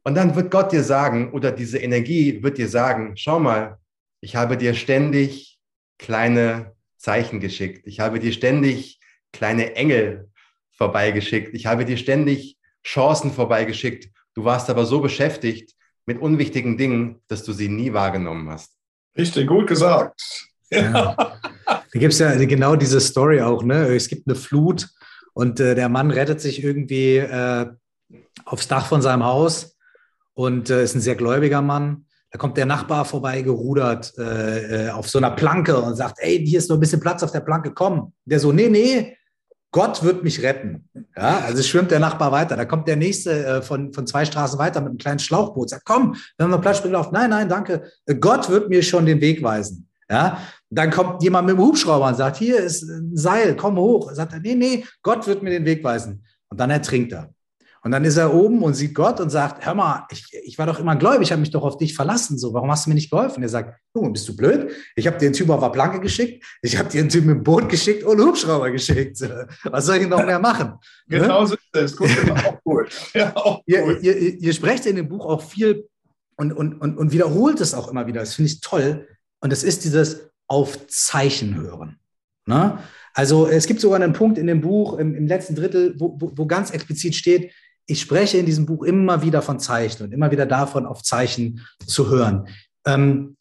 [0.04, 3.78] Und dann wird Gott dir sagen, oder diese Energie wird dir sagen, schau mal,
[4.20, 5.60] ich habe dir ständig
[5.98, 7.86] kleine Zeichen geschickt.
[7.86, 9.00] Ich habe dir ständig
[9.32, 10.30] kleine Engel
[10.72, 11.54] vorbeigeschickt.
[11.54, 14.10] Ich habe dir ständig Chancen vorbeigeschickt.
[14.34, 15.76] Du warst aber so beschäftigt
[16.06, 18.76] mit unwichtigen Dingen, dass du sie nie wahrgenommen hast.
[19.18, 20.20] Richtig, gut gesagt.
[20.72, 21.40] Ja.
[21.92, 23.64] Da gibt es ja genau diese Story auch.
[23.64, 23.96] Ne?
[23.96, 24.90] Es gibt eine Flut
[25.34, 27.68] und äh, der Mann rettet sich irgendwie äh,
[28.46, 29.78] aufs Dach von seinem Haus
[30.34, 32.06] und äh, ist ein sehr gläubiger Mann.
[32.32, 36.46] Da kommt der Nachbar vorbei gerudert äh, äh, auf so einer Planke und sagt, ey,
[36.46, 38.14] hier ist noch ein bisschen Platz auf der Planke, komm.
[38.24, 39.18] Der so, nee, nee,
[39.72, 40.90] Gott wird mich retten.
[41.16, 42.56] Ja, also schwimmt der Nachbar weiter.
[42.56, 45.86] Da kommt der nächste äh, von, von zwei Straßen weiter mit einem kleinen Schlauchboot, sagt,
[45.86, 47.12] komm, wir haben noch Platz, springt auf.
[47.12, 47.84] Nein, nein, danke.
[48.20, 49.90] Gott wird mir schon den Weg weisen.
[50.10, 50.40] Ja,
[50.72, 54.12] dann kommt jemand mit dem Hubschrauber und sagt, hier ist ein Seil, komm hoch.
[54.14, 56.26] Sagt er, nee, nee, Gott wird mir den Weg weisen.
[56.50, 57.34] Und dann ertrinkt er.
[57.84, 60.68] Und dann ist er oben und sieht Gott und sagt, hör mal, ich, ich war
[60.68, 62.38] doch immer gläubig, ich habe mich doch auf dich verlassen.
[62.38, 63.42] So, warum hast du mir nicht geholfen?
[63.42, 64.72] Er sagt, Junge, bist du blöd?
[64.96, 67.38] Ich habe dir einen Typ auf der Planke geschickt, ich habe dir einen Typ mit
[67.38, 69.18] dem Boot geschickt und Hubschrauber geschickt.
[69.64, 70.74] Was soll ich noch mehr machen?
[71.08, 71.96] Genau so ist es.
[71.98, 72.10] Gut,
[72.46, 72.88] auch cool.
[73.14, 73.64] Ja, auch cool.
[73.66, 75.88] Ihr, ihr, ihr, sprecht in dem Buch auch viel
[76.38, 78.20] und, und, und, und wiederholt es auch immer wieder.
[78.20, 79.08] Das finde ich toll.
[79.40, 81.98] Und das ist dieses auf Zeichen hören.
[82.46, 82.78] Ne?
[83.14, 86.34] Also es gibt sogar einen Punkt in dem Buch, im, im letzten Drittel, wo, wo,
[86.36, 87.54] wo ganz explizit steht,
[87.86, 91.66] ich spreche in diesem Buch immer wieder von Zeichen und immer wieder davon, auf Zeichen
[91.88, 92.50] zu hören.
[92.86, 93.38] Ähm,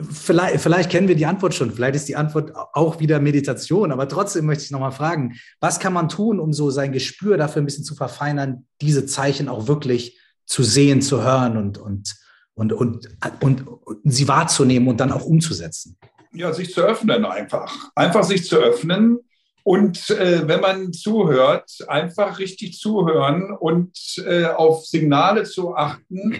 [0.00, 4.08] vielleicht, vielleicht kennen wir die Antwort schon, vielleicht ist die Antwort auch wieder Meditation, aber
[4.08, 7.66] trotzdem möchte ich nochmal fragen, was kann man tun, um so sein Gespür dafür ein
[7.66, 12.14] bisschen zu verfeinern, diese Zeichen auch wirklich zu sehen, zu hören und, und,
[12.54, 13.08] und, und,
[13.40, 15.96] und, und sie wahrzunehmen und dann auch umzusetzen?
[16.32, 17.90] Ja, sich zu öffnen einfach.
[17.94, 19.18] Einfach sich zu öffnen
[19.64, 23.96] und äh, wenn man zuhört, einfach richtig zuhören und
[24.26, 26.36] äh, auf Signale zu achten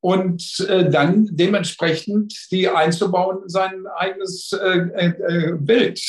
[0.00, 6.00] und äh, dann dementsprechend die einzubauen in sein eigenes äh, äh, Bild.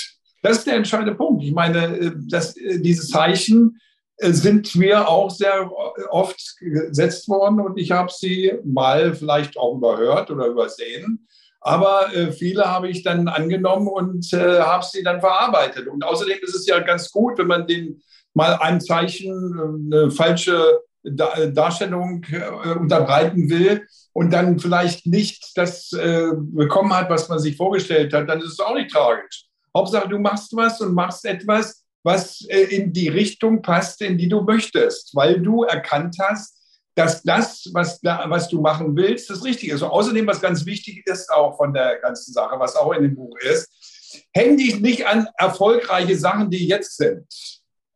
[0.41, 1.43] Das ist der entscheidende Punkt.
[1.43, 3.79] Ich meine, äh, dass, diese Zeichen
[4.21, 5.71] sind mir auch sehr
[6.09, 11.27] oft gesetzt worden und ich habe sie mal vielleicht auch überhört oder übersehen.
[11.61, 15.87] Aber äh, viele habe ich dann angenommen und äh, habe sie dann verarbeitet.
[15.87, 18.01] Und außerdem ist es ja ganz gut, wenn man den
[18.33, 25.93] mal ein Zeichen, äh, eine falsche Darstellung äh, unterbreiten will und dann vielleicht nicht das
[25.93, 29.45] äh, bekommen hat, was man sich vorgestellt hat, dann ist es auch nicht tragisch.
[29.75, 34.29] Hauptsache, du machst was und machst etwas, was äh, in die Richtung passt, in die
[34.29, 36.57] du möchtest, weil du erkannt hast,
[36.95, 39.81] dass das, was, was du machen willst, das Richtige ist.
[39.81, 43.15] Und außerdem, was ganz wichtig ist auch von der ganzen Sache, was auch in dem
[43.15, 47.25] Buch ist, häng dich nicht an erfolgreiche Sachen, die jetzt sind.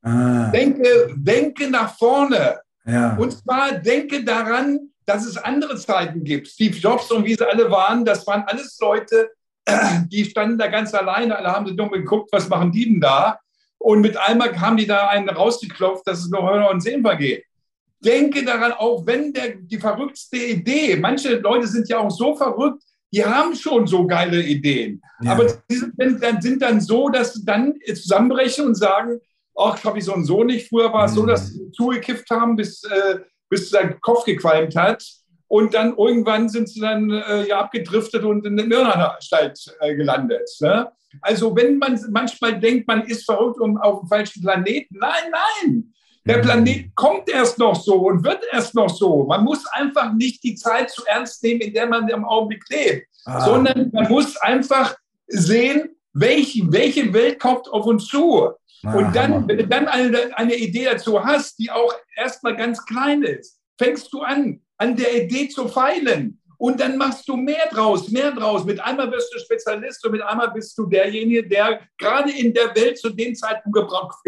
[0.03, 0.51] Ah.
[0.51, 2.61] Denke, denke nach vorne.
[2.85, 3.15] Ja.
[3.15, 6.47] Und zwar denke daran, dass es andere Zeiten gibt.
[6.47, 9.31] Steve Jobs und wie sie alle waren, das waren alles Leute,
[10.07, 11.37] die standen da ganz alleine.
[11.37, 13.39] Alle haben sie dumm geguckt, was machen die denn da?
[13.83, 17.43] Und mit einmal haben die da einen rausgeklopft, dass es noch Hörer und Sehen vergeht
[18.03, 22.83] denke daran, auch wenn der, die verrücktste Idee, manche Leute sind ja auch so verrückt,
[23.11, 25.01] die haben schon so geile Ideen.
[25.21, 25.33] Ja.
[25.33, 29.19] Aber die sind dann, sind dann so, dass sie dann zusammenbrechen und sagen,
[29.55, 30.67] ach, habe ich so und so nicht.
[30.67, 31.15] Früher war es mhm.
[31.15, 33.19] so, dass sie zugekifft haben, bis, äh,
[33.49, 35.05] bis der Kopf gequalmt hat.
[35.47, 40.49] Und dann irgendwann sind sie dann äh, ja abgedriftet und in der Irrenanstalt äh, gelandet.
[40.61, 40.91] Ne?
[41.21, 45.93] Also wenn man manchmal denkt, man ist verrückt und auf dem falschen Planeten, nein, nein,
[46.25, 46.41] der mhm.
[46.41, 49.25] Planet kommt erst noch so und wird erst noch so.
[49.25, 53.07] Man muss einfach nicht die Zeit zu ernst nehmen, in der man im Augenblick lebt,
[53.25, 53.41] ah.
[53.41, 54.95] sondern man muss einfach
[55.27, 58.49] sehen, welche, welche Welt kommt auf uns zu.
[58.83, 62.85] Ah, und dann, wenn du dann eine, eine Idee dazu hast, die auch erstmal ganz
[62.85, 66.39] klein ist, fängst du an, an der Idee zu feilen.
[66.63, 68.63] Und dann machst du mehr draus, mehr draus.
[68.63, 72.73] Mit einmal wirst du Spezialist und mit einmal bist du derjenige, der gerade in der
[72.73, 74.23] Welt zu dem Zeitpunkt gebraucht,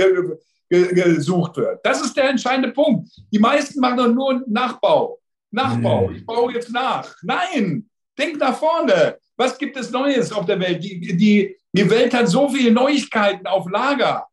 [0.67, 1.79] gesucht wird.
[1.85, 3.07] Das ist der entscheidende Punkt.
[3.31, 5.17] Die meisten machen doch nur Nachbau.
[5.49, 6.11] Nachbau.
[6.11, 7.15] Ich baue jetzt nach.
[7.23, 9.17] Nein, denk nach vorne.
[9.37, 10.83] Was gibt es Neues auf der Welt?
[10.83, 14.27] Die, die, die Welt hat so viele Neuigkeiten auf Lager,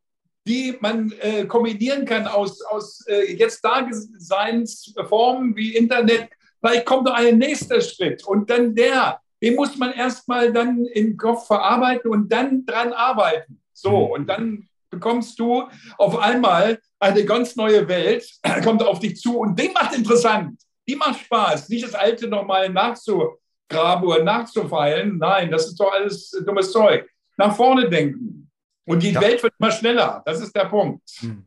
[0.45, 6.31] die man äh, kombinieren kann aus, aus äh, jetzt Daseinsformen wie Internet.
[6.63, 9.21] Vielleicht kommt noch ein nächster Schritt und dann der.
[9.43, 13.61] Den muss man erstmal dann im Kopf verarbeiten und dann dran arbeiten.
[13.73, 14.13] So, mhm.
[14.13, 15.65] und dann bekommst du
[15.99, 18.25] auf einmal eine ganz neue Welt,
[18.63, 20.61] kommt auf dich zu und die macht interessant.
[20.89, 21.69] Die macht Spaß.
[21.69, 25.19] Nicht das Alte nochmal nachzugraben oder nachzufeilen.
[25.19, 27.09] Nein, das ist doch alles dummes Zeug.
[27.37, 28.51] Nach vorne denken.
[28.85, 29.21] Und die ja.
[29.21, 30.23] Welt wird immer schneller.
[30.27, 31.03] Das ist der Punkt.
[31.21, 31.45] Hm.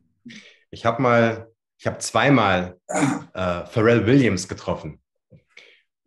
[0.70, 5.00] Ich habe mal, ich habe zweimal äh, Pharrell Williams getroffen.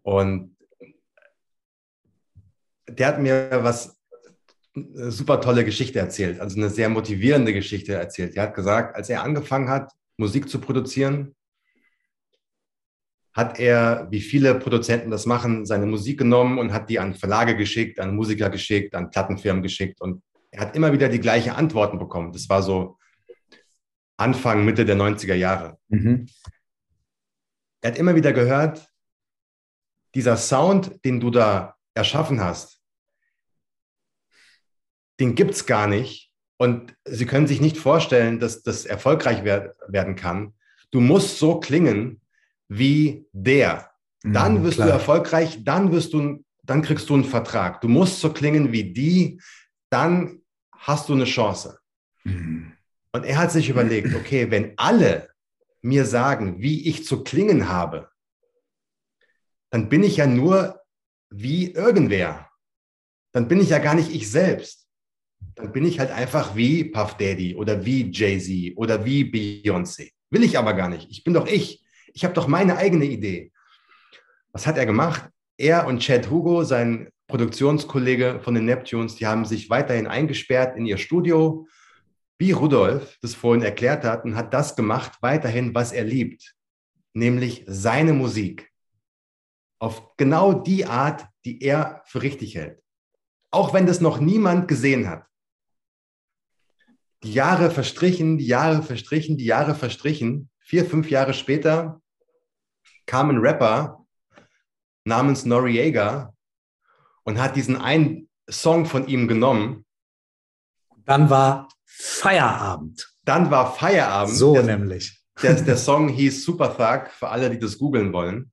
[0.09, 0.57] Und
[2.89, 3.95] der hat mir was
[4.75, 8.35] eine super tolle Geschichte erzählt, also eine sehr motivierende Geschichte erzählt.
[8.35, 11.35] Er hat gesagt, als er angefangen hat, Musik zu produzieren,
[13.33, 17.55] hat er, wie viele Produzenten das machen, seine Musik genommen und hat die an Verlage
[17.55, 21.99] geschickt, an Musiker geschickt, an Plattenfirmen geschickt und er hat immer wieder die gleichen Antworten
[21.99, 22.33] bekommen.
[22.33, 22.97] Das war so
[24.17, 25.77] Anfang, Mitte der 90er Jahre.
[25.89, 26.25] Mhm.
[27.81, 28.89] Er hat immer wieder gehört,
[30.15, 32.81] dieser Sound, den du da erschaffen hast,
[35.19, 36.31] den gibt es gar nicht.
[36.57, 40.53] Und Sie können sich nicht vorstellen, dass das erfolgreich wer werden kann.
[40.91, 42.21] Du musst so klingen
[42.67, 43.91] wie der.
[44.23, 44.87] Dann mhm, wirst klar.
[44.87, 47.81] du erfolgreich, dann wirst du, dann kriegst du einen Vertrag.
[47.81, 49.41] Du musst so klingen wie die,
[49.89, 50.41] dann
[50.73, 51.79] hast du eine Chance.
[52.23, 52.73] Mhm.
[53.11, 55.29] Und er hat sich überlegt, okay, wenn alle
[55.81, 58.09] mir sagen, wie ich zu klingen habe,
[59.69, 60.81] dann bin ich ja nur
[61.29, 62.49] wie irgendwer.
[63.31, 64.89] Dann bin ich ja gar nicht ich selbst
[65.59, 70.11] dann bin ich halt einfach wie Puff Daddy oder wie Jay-Z oder wie Beyoncé.
[70.29, 71.09] Will ich aber gar nicht.
[71.09, 71.83] Ich bin doch ich.
[72.13, 73.51] Ich habe doch meine eigene Idee.
[74.51, 75.29] Was hat er gemacht?
[75.57, 80.85] Er und Chad Hugo, sein Produktionskollege von den Neptunes, die haben sich weiterhin eingesperrt in
[80.85, 81.67] ihr Studio,
[82.37, 86.55] wie Rudolf das vorhin erklärt hat, und hat das gemacht, weiterhin, was er liebt,
[87.13, 88.68] nämlich seine Musik.
[89.79, 92.81] Auf genau die Art, die er für richtig hält.
[93.51, 95.25] Auch wenn das noch niemand gesehen hat.
[97.23, 100.49] Die Jahre verstrichen, die Jahre verstrichen, die Jahre verstrichen.
[100.59, 102.01] Vier, fünf Jahre später
[103.05, 104.05] kam ein Rapper
[105.03, 106.33] namens Noriega
[107.23, 109.85] und hat diesen einen Song von ihm genommen.
[111.05, 113.11] Dann war Feierabend.
[113.23, 114.35] Dann war Feierabend.
[114.35, 115.21] So der, nämlich.
[115.41, 118.51] Der, der Song hieß Super Thug, für alle, die das googeln wollen.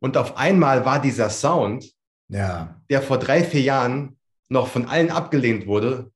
[0.00, 1.92] Und auf einmal war dieser Sound,
[2.28, 2.80] ja.
[2.88, 6.10] der vor drei, vier Jahren noch von allen abgelehnt wurde,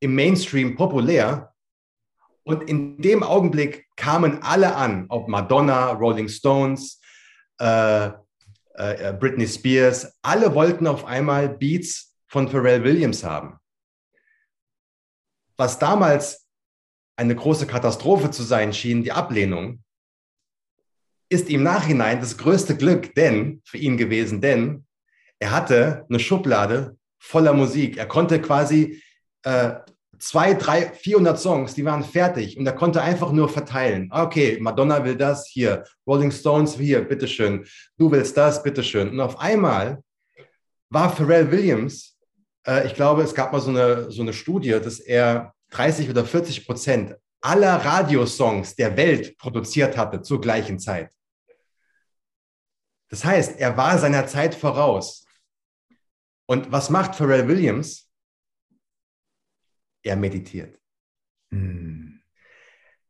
[0.00, 1.54] im Mainstream populär.
[2.42, 7.00] Und in dem Augenblick kamen alle an, ob Madonna, Rolling Stones,
[7.60, 13.58] äh, äh, äh, Britney Spears, alle wollten auf einmal Beats von Pharrell Williams haben.
[15.56, 16.46] Was damals
[17.16, 19.82] eine große Katastrophe zu sein schien, die Ablehnung,
[21.28, 24.84] ist im Nachhinein das größte Glück denn für ihn gewesen, denn
[25.38, 27.96] er hatte eine Schublade voller Musik.
[27.96, 29.02] Er konnte quasi
[29.42, 29.74] äh,
[30.18, 34.10] zwei, drei, 400 Songs, die waren fertig und er konnte einfach nur verteilen.
[34.12, 37.64] Okay, Madonna will das, hier, Rolling Stones, hier, bitteschön,
[37.96, 39.10] du willst das, bitteschön.
[39.10, 40.02] Und auf einmal
[40.90, 42.16] war Pharrell Williams,
[42.66, 46.24] äh, ich glaube, es gab mal so eine, so eine Studie, dass er 30 oder
[46.24, 51.12] 40 Prozent aller Radiosongs der Welt produziert hatte zur gleichen Zeit.
[53.08, 55.26] Das heißt, er war seiner Zeit voraus.
[56.46, 58.10] Und was macht Pharrell Williams?
[60.02, 60.78] Er meditiert.
[61.50, 62.22] Hm.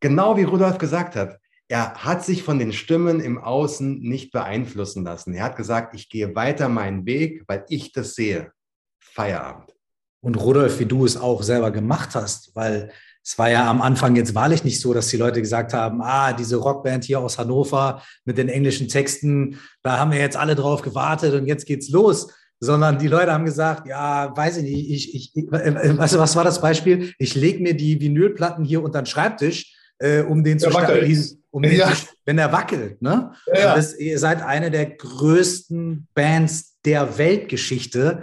[0.00, 5.04] Genau wie Rudolf gesagt hat, er hat sich von den Stimmen im Außen nicht beeinflussen
[5.04, 5.34] lassen.
[5.34, 8.52] Er hat gesagt, ich gehe weiter meinen Weg, weil ich das sehe.
[8.98, 9.74] Feierabend.
[10.20, 12.92] Und Rudolf, wie du es auch selber gemacht hast, weil
[13.24, 16.32] es war ja am Anfang jetzt wahrlich nicht so, dass die Leute gesagt haben, ah,
[16.32, 20.82] diese Rockband hier aus Hannover mit den englischen Texten, da haben wir jetzt alle drauf
[20.82, 22.28] gewartet und jetzt geht's los
[22.60, 26.34] sondern die Leute haben gesagt, ja, weiß ich nicht, ich, ich, ich weißt du, was
[26.36, 27.12] war das Beispiel?
[27.18, 31.62] Ich lege mir die Vinylplatten hier unter den Schreibtisch, äh, um den zu stabilisieren, um
[31.62, 31.92] den ja.
[31.92, 33.00] zu, wenn er wackelt.
[33.00, 33.32] Ne?
[33.46, 33.76] Ja.
[33.76, 38.22] Das, ihr seid eine der größten Bands der Weltgeschichte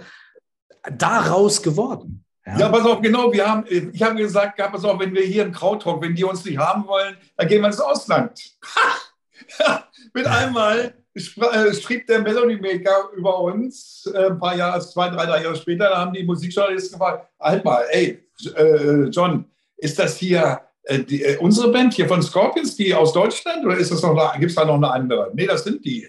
[0.92, 2.25] daraus geworden.
[2.46, 2.60] Ja.
[2.60, 5.44] ja, pass auf, genau, wir haben, ich habe gesagt, ja, pass auf, wenn wir hier
[5.44, 8.40] im Krautrock, wenn die uns nicht haben wollen, dann gehen wir ins Ausland.
[9.60, 9.84] Ha!
[10.14, 15.26] Mit einmal äh, schrieb der Melody Maker über uns äh, ein paar Jahre, zwei, drei,
[15.26, 18.24] drei Jahre später, da haben die Musikjournalisten gefragt, halt mal, ey,
[18.56, 19.46] äh, John,
[19.78, 24.02] ist das hier äh, unsere Band hier von Scorpions, die aus Deutschland, oder ist das
[24.02, 25.32] noch, gibt es da noch eine andere?
[25.34, 26.08] Nee, das sind die.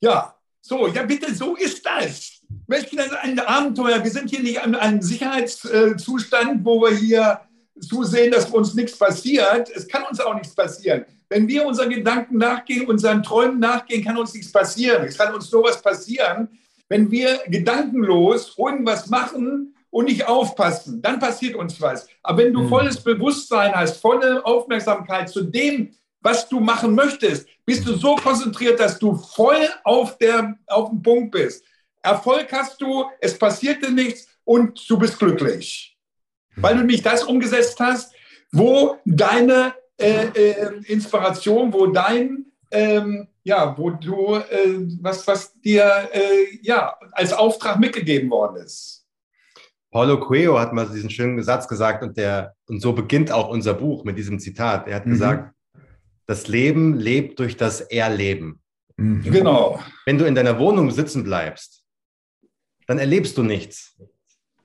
[0.00, 2.41] Ja, so, ja bitte, so ist das.
[2.66, 2.88] Welch
[3.22, 4.02] ein Abenteuer.
[4.02, 7.40] Wir sind hier nicht in einem Sicherheitszustand, wo wir hier
[7.80, 9.70] zusehen, dass uns nichts passiert.
[9.74, 11.04] Es kann uns auch nichts passieren.
[11.28, 15.04] Wenn wir unseren Gedanken nachgehen, unseren Träumen nachgehen, kann uns nichts passieren.
[15.04, 16.48] Es kann uns nur was passieren,
[16.88, 21.00] wenn wir gedankenlos irgendwas machen und nicht aufpassen.
[21.02, 22.06] Dann passiert uns was.
[22.22, 22.68] Aber wenn du mhm.
[22.68, 28.78] volles Bewusstsein hast, volle Aufmerksamkeit zu dem, was du machen möchtest, bist du so konzentriert,
[28.78, 31.64] dass du voll auf, der, auf dem Punkt bist.
[32.02, 35.96] Erfolg hast du, es passiert dir nichts und du bist glücklich.
[36.56, 38.12] Weil du nämlich das umgesetzt hast,
[38.50, 46.08] wo deine äh, äh, Inspiration, wo dein, ähm, ja, wo du, äh, was, was dir
[46.12, 49.06] äh, ja, als Auftrag mitgegeben worden ist.
[49.90, 53.74] Paulo Coelho hat mal diesen schönen Satz gesagt und, der, und so beginnt auch unser
[53.74, 54.88] Buch mit diesem Zitat.
[54.88, 55.10] Er hat mhm.
[55.10, 55.54] gesagt,
[56.26, 58.60] das Leben lebt durch das Erleben.
[58.96, 59.22] Mhm.
[59.22, 59.80] Genau.
[60.06, 61.81] Wenn du in deiner Wohnung sitzen bleibst,
[62.86, 63.96] dann erlebst du nichts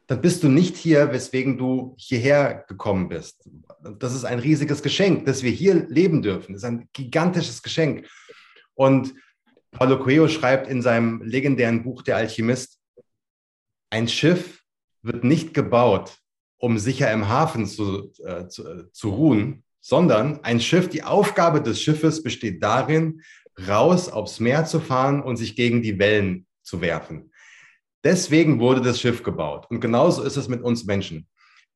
[0.08, 3.48] dann bist du nicht hier, weswegen du hierher gekommen bist.
[4.00, 6.54] Das ist ein riesiges Geschenk, dass wir hier leben dürfen.
[6.54, 8.08] Das ist ein gigantisches Geschenk.
[8.74, 9.14] Und
[9.72, 12.80] Paulo Coelho schreibt in seinem legendären Buch Der Alchemist,
[13.90, 14.64] ein Schiff
[15.02, 16.18] wird nicht gebaut,
[16.58, 21.62] um sicher im Hafen zu, äh, zu, äh, zu ruhen, sondern ein Schiff, die Aufgabe
[21.62, 23.22] des Schiffes besteht darin,
[23.68, 27.32] raus aufs Meer zu fahren und sich gegen die Wellen zu werfen.
[28.08, 29.66] Deswegen wurde das Schiff gebaut.
[29.70, 31.28] Und genauso ist es mit uns Menschen.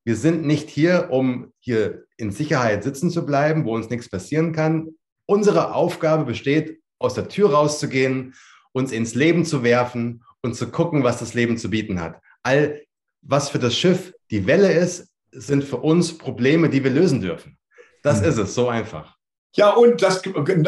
[0.06, 4.54] Wir sind nicht hier, um hier in Sicherheit sitzen zu bleiben, wo uns nichts passieren
[4.54, 4.92] kann.
[5.26, 8.34] Unsere Aufgabe besteht, aus der Tür rauszugehen,
[8.72, 12.22] uns ins Leben zu werfen und zu gucken, was das Leben zu bieten hat.
[12.44, 12.82] All
[13.22, 17.58] was für das Schiff die Welle ist, sind für uns Probleme, die wir lösen dürfen.
[18.04, 18.28] Das mhm.
[18.30, 19.18] ist es, so einfach.
[19.54, 20.22] Ja, und das,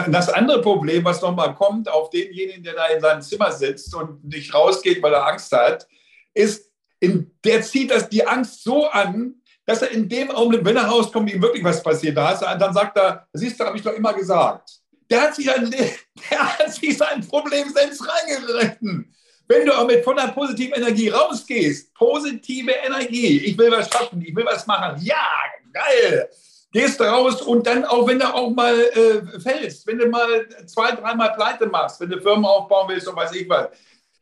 [0.07, 4.23] das andere Problem, was nochmal kommt auf denjenigen, der da in seinem Zimmer sitzt und
[4.25, 5.87] nicht rausgeht, weil er Angst hat,
[6.33, 6.69] ist,
[6.99, 9.35] in, der zieht das die Angst so an,
[9.65, 12.97] dass er in dem Augenblick, wenn er rauskommt, ihm wirklich was passiert, da dann sagt
[12.97, 14.69] er, siehst du, habe ich doch immer gesagt.
[15.09, 15.69] Der hat sich, ein,
[16.31, 19.05] der hat sich sein Problem selbst reingerechnet.
[19.47, 24.35] Wenn du auch mit voller positiver Energie rausgehst, positive Energie, ich will was schaffen, ich
[24.35, 25.27] will was machen, ja,
[25.71, 26.29] geil,
[26.73, 30.91] gehst raus und dann auch, wenn du auch mal äh, fällst, wenn du mal zwei,
[30.91, 33.67] dreimal pleite machst, wenn du Firmen aufbauen willst und weiß ich was.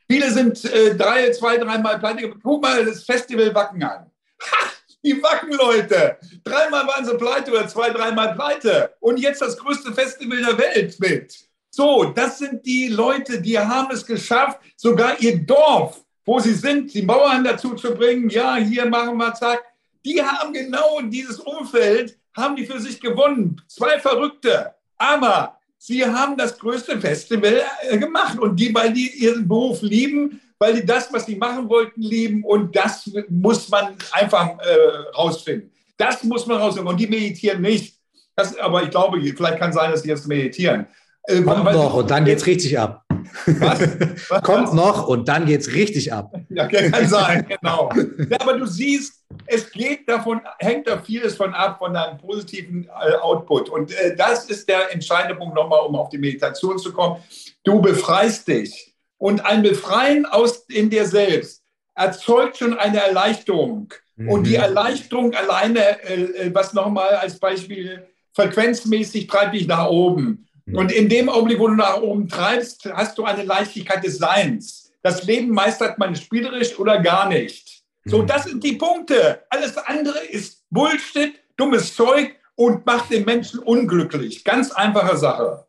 [0.10, 2.34] Viele sind äh, drei, zwei, dreimal pleite.
[2.44, 4.11] Guck mal das Festival Wacken an.
[4.41, 4.68] Ha,
[5.02, 6.18] die Wacken, Leute.
[6.44, 8.94] Dreimal waren sie pleite oder zwei, dreimal pleite.
[8.99, 11.34] Und jetzt das größte Festival der Welt mit.
[11.69, 16.94] So, das sind die Leute, die haben es geschafft, sogar ihr Dorf, wo sie sind,
[16.94, 19.64] die Bauern dazu zu bringen, ja, hier machen wir zack.
[20.03, 23.62] Die haben genau dieses Umfeld, haben die für sich gewonnen.
[23.68, 24.74] Zwei Verrückte.
[24.98, 28.40] Aber sie haben das größte Festival äh, gemacht.
[28.40, 32.44] Und die, weil die ihren Beruf lieben, weil die das, was sie machen wollten, lieben.
[32.44, 35.72] Und das muss man einfach äh, rausfinden.
[35.98, 36.91] Das muss man rausfinden.
[36.91, 37.95] Und die meditieren nicht.
[38.36, 40.88] Das, aber ich glaube, vielleicht kann sein, dass sie jetzt meditieren.
[41.24, 43.06] Äh, Kommt noch und dann geht's richtig ab.
[43.45, 43.82] Was?
[44.30, 44.44] Was?
[44.44, 46.34] Kommt noch und dann geht's richtig ab.
[46.49, 47.91] Ja, kann sein, genau.
[48.30, 52.86] Ja, aber du siehst, es geht davon, hängt da vieles von ab, von deinem positiven
[52.86, 53.70] äh, Output.
[53.70, 57.18] Und äh, das ist der entscheidende Punkt nochmal, um auf die Meditation zu kommen.
[57.64, 58.95] Du befreist dich.
[59.18, 61.62] Und ein Befreien aus in dir selbst
[61.95, 63.94] erzeugt schon eine Erleichterung.
[64.16, 64.30] Mhm.
[64.30, 64.64] Und die mhm.
[64.64, 70.48] Erleichterung alleine, äh, äh was nochmal als Beispiel, frequenzmäßig treibt dich nach oben.
[70.68, 74.92] Und in dem Augenblick, wo du nach oben treibst, hast du eine Leichtigkeit des Seins.
[75.02, 77.84] Das Leben meistert man spielerisch oder gar nicht.
[78.06, 78.28] So, mhm.
[78.28, 79.44] das sind die Punkte.
[79.50, 84.44] Alles andere ist Bullshit, dummes Zeug und macht den Menschen unglücklich.
[84.44, 85.66] Ganz einfache Sache.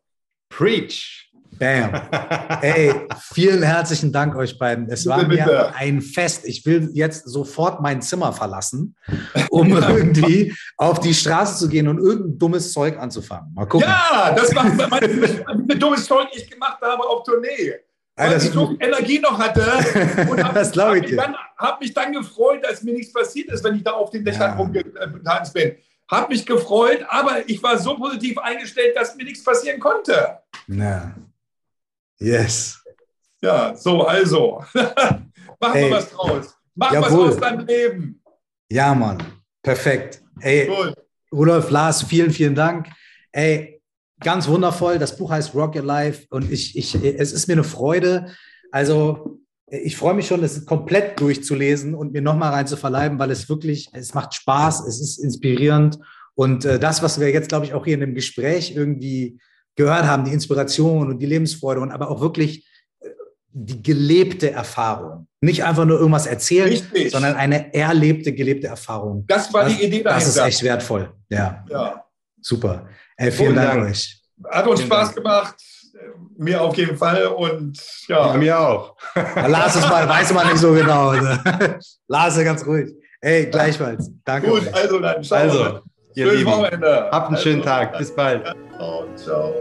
[0.48, 1.21] Preach.
[1.62, 1.92] Bam.
[2.62, 2.92] Ey,
[3.32, 4.90] vielen herzlichen Dank euch beiden.
[4.90, 6.44] Es war bitte, mir ein Fest.
[6.44, 8.96] Ich will jetzt sofort mein Zimmer verlassen,
[9.48, 13.54] um irgendwie auf die Straße zu gehen und irgendein dummes Zeug anzufangen.
[13.54, 13.86] Mal gucken.
[13.88, 17.74] Ja, das war mein dummes Zeug, ich gemacht habe auf Tournee.
[18.16, 19.62] Weil ich so Energie noch hatte
[20.28, 21.18] und habe hab mich,
[21.58, 24.50] hab mich dann gefreut, dass mir nichts passiert ist, wenn ich da auf den Dächern
[24.50, 24.56] ja.
[24.56, 25.76] rumgetanzt bin.
[26.10, 30.38] Habe mich gefreut, aber ich war so positiv eingestellt, dass mir nichts passieren konnte.
[30.66, 31.14] Ja.
[32.22, 32.78] Yes.
[33.42, 34.62] Ja, so, also.
[35.60, 36.54] Mach Ey, mal was draus.
[36.74, 37.26] Mach jawohl.
[37.26, 38.22] was aus deinem Leben.
[38.70, 39.18] Ja, Mann.
[39.62, 40.22] Perfekt.
[40.40, 40.94] Ey, Gut.
[41.32, 42.88] Rudolf, Lars, vielen, vielen Dank.
[43.32, 43.82] Ey,
[44.20, 44.98] ganz wundervoll.
[44.98, 48.32] Das Buch heißt Rock Your Life und ich, ich, es ist mir eine Freude.
[48.70, 53.30] Also, ich freue mich schon, es komplett durchzulesen und mir nochmal rein zu verleiben, weil
[53.30, 55.98] es wirklich, es macht Spaß, es ist inspirierend.
[56.34, 59.38] Und äh, das, was wir jetzt, glaube ich, auch hier in dem Gespräch irgendwie
[59.76, 62.66] gehört haben, die Inspiration und die Lebensfreude und aber auch wirklich
[63.00, 63.08] äh,
[63.50, 65.26] die gelebte Erfahrung.
[65.40, 67.10] Nicht einfach nur irgendwas erzählen, Richtig.
[67.10, 69.24] sondern eine erlebte, gelebte Erfahrung.
[69.26, 70.14] Das war das, die Idee dahinter.
[70.14, 71.12] Das ist echt wertvoll.
[71.28, 71.64] Ja.
[71.68, 72.04] ja.
[72.40, 72.86] Super.
[73.16, 74.22] Ey, vielen Dank, Dank euch.
[74.50, 75.16] Hat uns vielen Spaß Dank.
[75.16, 75.54] gemacht.
[76.36, 77.78] Mir auf jeden Fall und
[78.08, 78.28] ja.
[78.28, 78.96] ja mir auch.
[79.14, 81.12] Lars es mal, weiß man nicht so genau.
[82.08, 82.90] Lars ganz ruhig.
[83.20, 84.10] Ey, gleichfalls.
[84.24, 84.48] Danke.
[84.48, 84.74] Gut, euch.
[84.74, 85.22] also dann.
[85.22, 85.38] Ciao.
[85.38, 85.80] Also,
[86.14, 86.50] ihr Lieben.
[86.50, 87.08] Wochenende.
[87.10, 87.98] Habt einen also, schönen Tag.
[87.98, 88.44] Bis bald.
[88.76, 89.54] Ciao, ciao.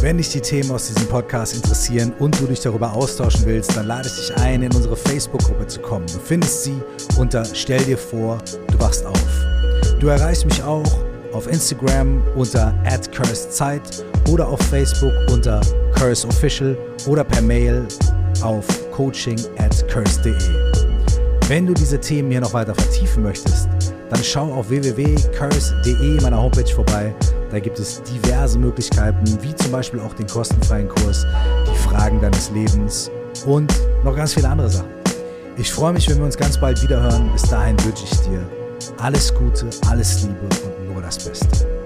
[0.00, 3.88] Wenn dich die Themen aus diesem Podcast interessieren und du dich darüber austauschen willst, dann
[3.88, 6.06] lade ich dich ein, in unsere Facebook-Gruppe zu kommen.
[6.06, 6.80] Du findest sie
[7.18, 8.38] unter Stell dir vor,
[8.70, 9.20] du wachst auf.
[9.98, 10.86] Du erreichst mich auch
[11.32, 12.72] auf Instagram unter
[13.12, 13.82] @cursedzeit
[14.28, 15.60] oder auf Facebook unter
[15.98, 16.76] curseofficial
[17.06, 17.86] oder per Mail
[18.42, 20.34] auf coaching at curse.de.
[21.48, 23.68] Wenn du diese Themen hier noch weiter vertiefen möchtest,
[24.10, 27.14] dann schau auf www.curse.de meiner Homepage vorbei.
[27.50, 31.26] Da gibt es diverse Möglichkeiten, wie zum Beispiel auch den kostenfreien Kurs,
[31.66, 33.10] die Fragen deines Lebens
[33.46, 33.72] und
[34.04, 34.88] noch ganz viele andere Sachen.
[35.56, 37.30] Ich freue mich, wenn wir uns ganz bald wieder hören.
[37.32, 38.46] Bis dahin wünsche ich dir
[38.98, 41.77] alles Gute, alles Liebe und nur das Beste.